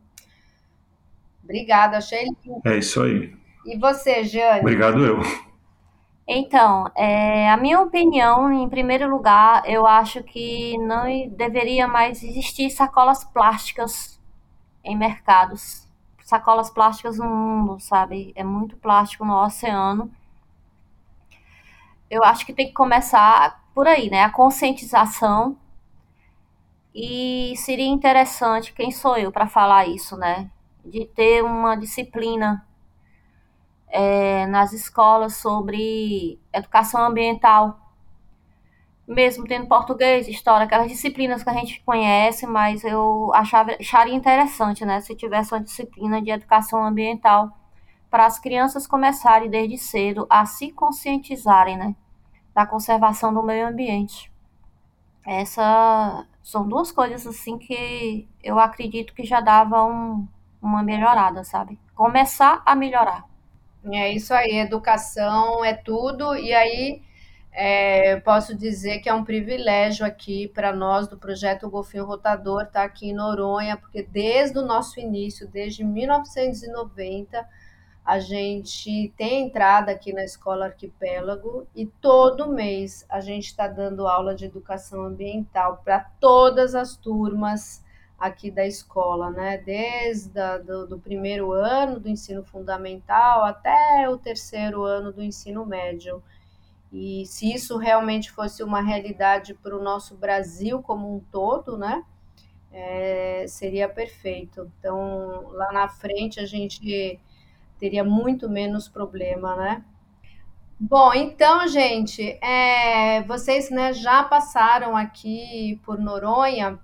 [1.42, 2.60] Obrigada, achei lindo.
[2.66, 3.34] É isso aí.
[3.64, 4.60] E você, Jane?
[4.60, 5.22] Obrigado eu.
[6.28, 12.68] Então, é, a minha opinião, em primeiro lugar, eu acho que não deveria mais existir
[12.68, 14.20] sacolas plásticas
[14.84, 15.88] em mercados.
[16.22, 18.34] Sacolas plásticas no mundo, sabe?
[18.36, 20.12] É muito plástico no oceano
[22.14, 24.22] eu acho que tem que começar por aí, né?
[24.22, 25.56] A conscientização.
[26.94, 30.48] E seria interessante, quem sou eu para falar isso, né?
[30.84, 32.64] De ter uma disciplina
[33.88, 37.80] é, nas escolas sobre educação ambiental.
[39.08, 44.84] Mesmo tendo português, história, aquelas disciplinas que a gente conhece, mas eu achava, acharia interessante,
[44.84, 45.00] né?
[45.00, 47.50] Se tivesse uma disciplina de educação ambiental
[48.08, 51.96] para as crianças começarem desde cedo a se conscientizarem, né?
[52.54, 54.32] Da conservação do meio ambiente.
[55.26, 60.28] Essa são duas coisas assim que eu acredito que já dava um,
[60.60, 61.78] uma melhorada, sabe?
[61.94, 63.24] Começar a melhorar.
[63.92, 67.02] É isso aí, educação é tudo, e aí
[67.52, 72.80] é, posso dizer que é um privilégio aqui para nós do projeto Golfinho Rotador estar
[72.80, 77.46] tá aqui em Noronha, porque desde o nosso início, desde 1990,
[78.04, 84.06] a gente tem entrada aqui na Escola Arquipélago e todo mês a gente está dando
[84.06, 87.82] aula de educação ambiental para todas as turmas
[88.18, 89.56] aqui da escola, né?
[89.56, 95.64] Desde a, do, do primeiro ano do ensino fundamental até o terceiro ano do ensino
[95.64, 96.22] médio.
[96.92, 102.04] E se isso realmente fosse uma realidade para o nosso Brasil como um todo, né?
[102.70, 104.70] É, seria perfeito.
[104.78, 107.18] Então, lá na frente a gente
[107.84, 109.84] teria muito menos problema, né?
[110.80, 116.80] Bom, então, gente, é, vocês né, já passaram aqui por Noronha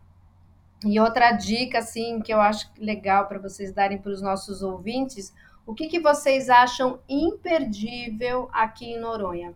[0.84, 5.34] e outra dica, assim, que eu acho legal para vocês darem para os nossos ouvintes,
[5.64, 9.54] o que, que vocês acham imperdível aqui em Noronha?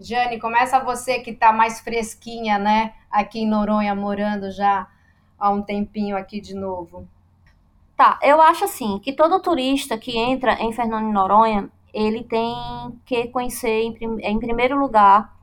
[0.00, 2.94] Jane, começa você que está mais fresquinha, né?
[3.08, 4.88] Aqui em Noronha, morando já
[5.38, 7.06] há um tempinho aqui de novo.
[7.96, 12.54] Tá, eu acho assim que todo turista que entra em Fernando de Noronha, ele tem
[13.04, 15.36] que conhecer, em, em primeiro lugar,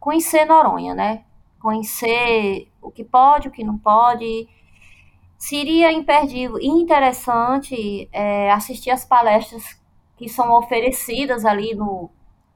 [0.00, 1.24] conhecer Noronha, né?
[1.60, 4.48] Conhecer o que pode, o que não pode.
[5.38, 9.80] Seria imperdível e interessante é, assistir as palestras
[10.16, 12.10] que são oferecidas ali no,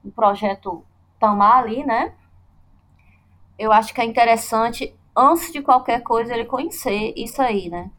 [0.05, 0.84] no projeto
[1.20, 2.12] Tamar ali, né?
[3.59, 7.90] Eu acho que é interessante, antes de qualquer coisa, ele conhecer isso aí, né?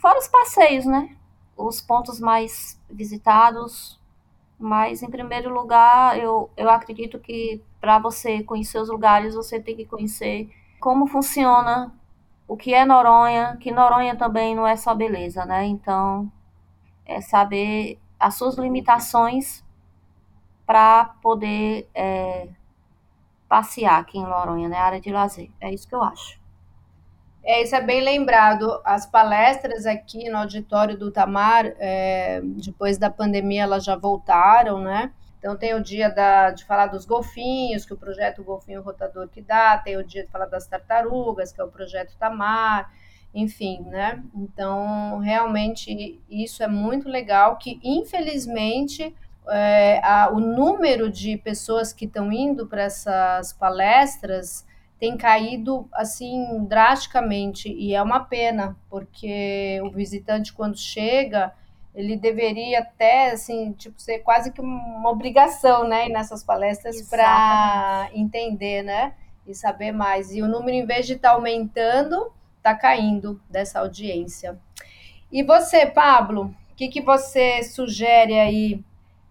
[0.00, 1.14] Fora os passeios, né?
[1.56, 4.00] Os pontos mais visitados.
[4.58, 9.76] Mas, em primeiro lugar, eu, eu acredito que para você conhecer os lugares, você tem
[9.76, 11.94] que conhecer como funciona,
[12.48, 15.66] o que é Noronha, que Noronha também não é só beleza, né?
[15.66, 16.30] Então,
[17.06, 19.64] é saber as suas limitações
[20.66, 22.48] para poder é,
[23.48, 24.78] passear aqui em Noronha, né?
[24.78, 25.50] Área de lazer.
[25.60, 26.39] É isso que eu acho.
[27.42, 28.80] É, isso é bem lembrado.
[28.84, 35.10] As palestras aqui no auditório do Tamar, é, depois da pandemia, elas já voltaram, né?
[35.38, 39.40] Então tem o dia da, de falar dos golfinhos, que o projeto Golfinho Rotador que
[39.40, 42.92] dá, tem o dia de falar das tartarugas, que é o projeto Tamar.
[43.34, 44.22] enfim, né?
[44.34, 49.14] Então, realmente, isso é muito legal, que infelizmente
[49.48, 54.66] é, a, o número de pessoas que estão indo para essas palestras
[55.00, 57.72] tem caído assim drasticamente.
[57.72, 61.52] E é uma pena porque o visitante quando chega
[61.92, 68.08] ele deveria até assim tipo ser quase que uma obrigação né ir nessas palestras para
[68.12, 69.14] entender né
[69.46, 70.32] e saber mais.
[70.32, 74.58] E o número em vez de estar tá aumentando está caindo dessa audiência.
[75.32, 78.82] E você Pablo o que, que você sugere aí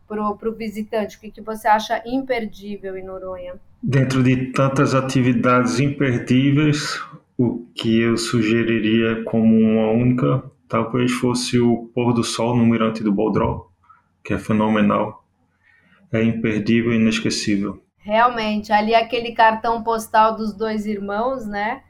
[0.08, 1.18] para o visitante?
[1.18, 7.02] O que, que você acha imperdível em Noronha Dentro de tantas atividades imperdíveis,
[7.38, 13.02] o que eu sugeriria como uma única talvez fosse o pôr do sol no Mirante
[13.02, 13.70] do Boldró,
[14.24, 15.24] que é fenomenal.
[16.12, 17.82] É imperdível e inesquecível.
[17.98, 21.82] Realmente, ali aquele cartão postal dos dois irmãos, né?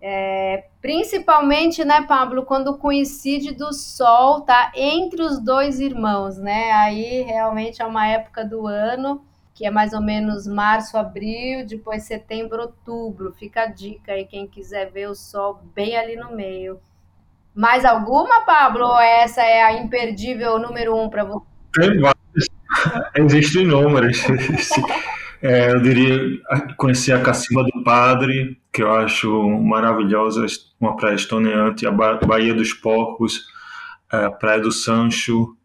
[0.00, 6.72] É, principalmente, né, Pablo, quando coincide do sol, tá entre os dois irmãos, né?
[6.72, 9.22] Aí realmente é uma época do ano
[9.54, 13.32] que é mais ou menos março, abril, depois setembro, outubro.
[13.32, 16.80] Fica a dica aí, quem quiser ver o sol bem ali no meio.
[17.54, 18.84] Mais alguma, Pablo?
[18.84, 21.46] Ou essa é a imperdível número um para você?
[21.74, 22.46] Tem várias.
[23.14, 24.18] Existem inúmeras.
[25.44, 26.20] É, eu diria
[26.76, 29.28] conhecer a Cacimba do Padre, que eu acho
[29.58, 30.46] maravilhosa,
[30.78, 33.46] uma praia estoneante, a Baía dos Porcos,
[34.08, 35.56] a Praia do Sancho,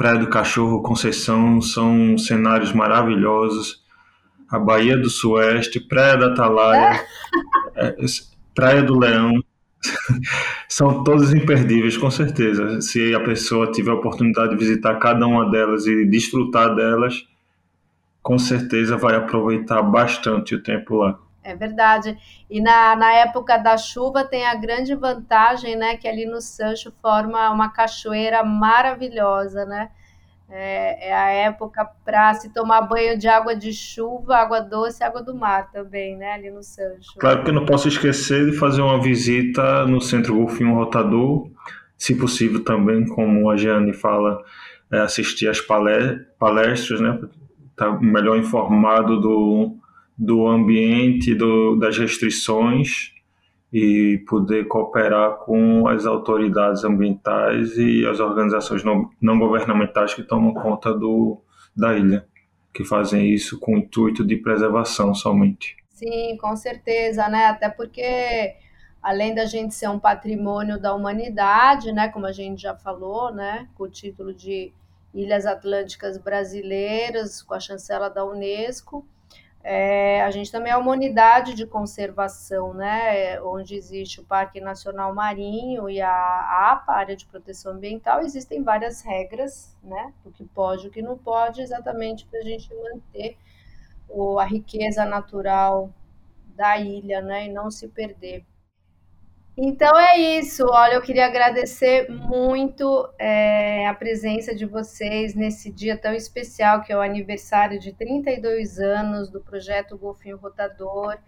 [0.00, 3.84] Praia do Cachorro, Conceição, são cenários maravilhosos.
[4.48, 7.04] A Baía do Sueste, Praia da Atalaia,
[7.76, 7.94] é,
[8.54, 9.34] Praia do Leão,
[10.66, 12.80] são todos imperdíveis, com certeza.
[12.80, 17.22] Se a pessoa tiver a oportunidade de visitar cada uma delas e desfrutar delas,
[18.22, 21.18] com certeza vai aproveitar bastante o tempo lá.
[21.42, 22.18] É verdade.
[22.50, 26.92] E na, na época da chuva tem a grande vantagem, né, que ali no Sancho
[27.00, 29.90] forma uma cachoeira maravilhosa, né?
[30.52, 35.22] É, é a época para se tomar banho de água de chuva, água doce, água
[35.22, 37.14] do mar também, né, ali no Sancho.
[37.18, 41.48] Claro que eu não posso esquecer de fazer uma visita no Centro Golfinho Rotador,
[41.96, 44.42] se possível também, como a Jeane fala,
[44.92, 47.16] é assistir às palestras, né,
[47.76, 49.76] tá melhor informado do
[50.20, 53.14] do ambiente, do, das restrições
[53.72, 60.52] e poder cooperar com as autoridades ambientais e as organizações não, não governamentais que tomam
[60.52, 61.40] conta do,
[61.74, 62.26] da ilha,
[62.74, 65.74] que fazem isso com o intuito de preservação somente.
[65.88, 67.46] Sim, com certeza, né?
[67.46, 68.56] Até porque
[69.02, 73.68] além da gente ser um patrimônio da humanidade, né, como a gente já falou, né,
[73.74, 74.70] com o título de
[75.14, 79.06] Ilhas Atlânticas Brasileiras, com a chancela da Unesco,
[79.62, 85.14] é, a gente também é uma unidade de conservação, né, onde existe o Parque Nacional
[85.14, 90.88] Marinho e a APA, Área de Proteção Ambiental, existem várias regras, né, do que pode
[90.88, 93.36] o que não pode, exatamente para a gente manter
[94.08, 95.90] o, a riqueza natural
[96.56, 98.44] da ilha, né, e não se perder.
[99.56, 100.64] Então é isso.
[100.66, 106.92] Olha, eu queria agradecer muito é, a presença de vocês nesse dia tão especial, que
[106.92, 111.18] é o aniversário de 32 anos do projeto Golfinho Rotador.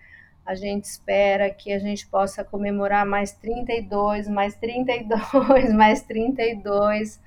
[0.44, 7.20] A gente espera que a gente possa comemorar mais 32, mais 32, mais 32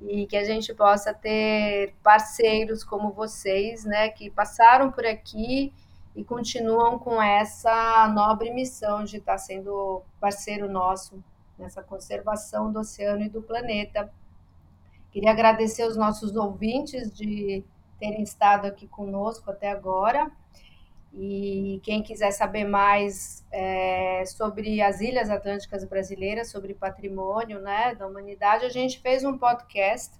[0.00, 5.72] e que a gente possa ter parceiros como vocês, né, que passaram por aqui
[6.16, 11.22] e continuam com essa nobre missão de estar sendo parceiro nosso
[11.58, 14.10] nessa conservação do oceano e do planeta.
[15.10, 17.62] Queria agradecer os nossos ouvintes de
[18.00, 20.30] terem estado aqui conosco até agora.
[21.12, 28.06] E quem quiser saber mais é, sobre as Ilhas Atlânticas Brasileiras, sobre patrimônio né, da
[28.06, 30.12] humanidade, a gente fez um podcast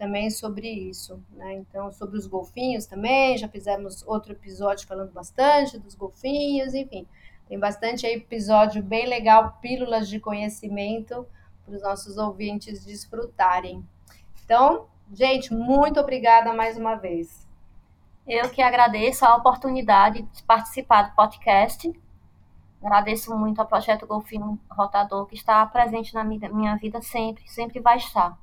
[0.00, 1.56] também sobre isso, né?
[1.56, 7.06] Então, sobre os golfinhos também, já fizemos outro episódio falando bastante dos golfinhos, enfim,
[7.46, 11.26] tem bastante episódio bem legal, pílulas de conhecimento
[11.66, 13.86] para os nossos ouvintes desfrutarem.
[14.42, 17.46] Então, gente, muito obrigada mais uma vez.
[18.26, 21.92] Eu que agradeço a oportunidade de participar do podcast.
[22.82, 27.98] Agradeço muito ao Projeto Golfinho Rotador, que está presente na minha vida sempre, sempre vai
[27.98, 28.38] estar.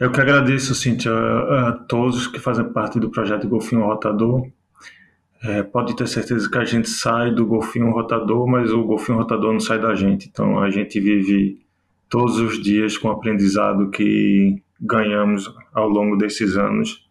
[0.00, 4.46] Eu que agradeço, Cintia, a todos que fazem parte do projeto Golfinho Rotador.
[5.44, 9.52] É, pode ter certeza que a gente sai do golfinho rotador, mas o golfinho rotador
[9.52, 10.28] não sai da gente.
[10.28, 11.58] Então a gente vive
[12.08, 17.08] todos os dias com o aprendizado que ganhamos ao longo desses anos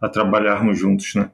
[0.00, 1.30] a trabalharmos juntos, né?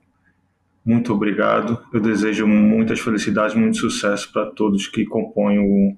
[0.84, 1.78] Muito obrigado.
[1.92, 5.96] Eu desejo muitas felicidades, muito sucesso para todos que compõem o,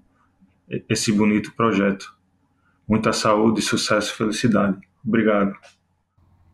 [0.88, 2.14] esse bonito projeto.
[2.93, 4.76] Muita saúde, sucesso e felicidade.
[5.03, 5.57] Obrigado.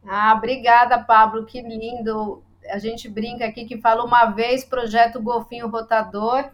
[0.06, 2.44] Ah, obrigada, Pablo, que lindo.
[2.70, 6.48] A gente brinca aqui que fala uma vez projeto Golfinho Rotador,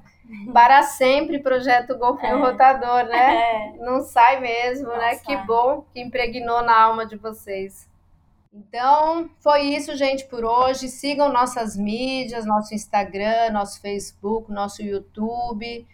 [0.55, 2.51] para sempre projeto Golfinho é.
[2.51, 3.35] Rotador, né?
[3.37, 3.77] É.
[3.77, 5.17] Não sai mesmo, Não né?
[5.17, 5.19] Sai.
[5.19, 7.87] Que bom que impregnou na alma de vocês.
[8.55, 10.89] Então, foi isso, gente, por hoje.
[10.89, 15.87] Sigam nossas mídias, nosso Instagram, nosso Facebook, nosso YouTube.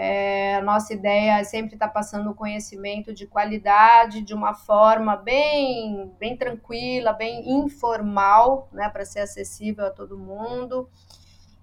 [0.00, 6.12] É, a nossa ideia é sempre estar passando conhecimento de qualidade de uma forma bem,
[6.20, 10.88] bem tranquila, bem informal, né, para ser acessível a todo mundo.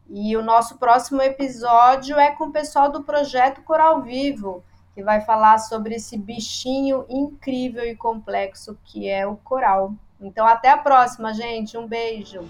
[0.10, 4.62] E o nosso próximo episódio é com o pessoal do projeto Coral Vivo,
[4.94, 9.94] que vai falar sobre esse bichinho incrível e complexo que é o coral.
[10.20, 11.78] Então, até a próxima, gente.
[11.78, 12.42] Um beijo.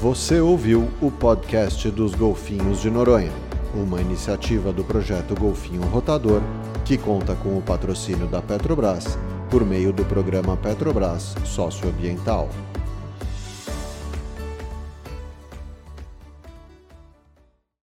[0.00, 3.30] Você ouviu o podcast dos Golfinhos de Noronha,
[3.74, 6.40] uma iniciativa do projeto Golfinho Rotador,
[6.84, 9.18] que conta com o patrocínio da Petrobras
[9.50, 12.48] por meio do programa Petrobras Socioambiental.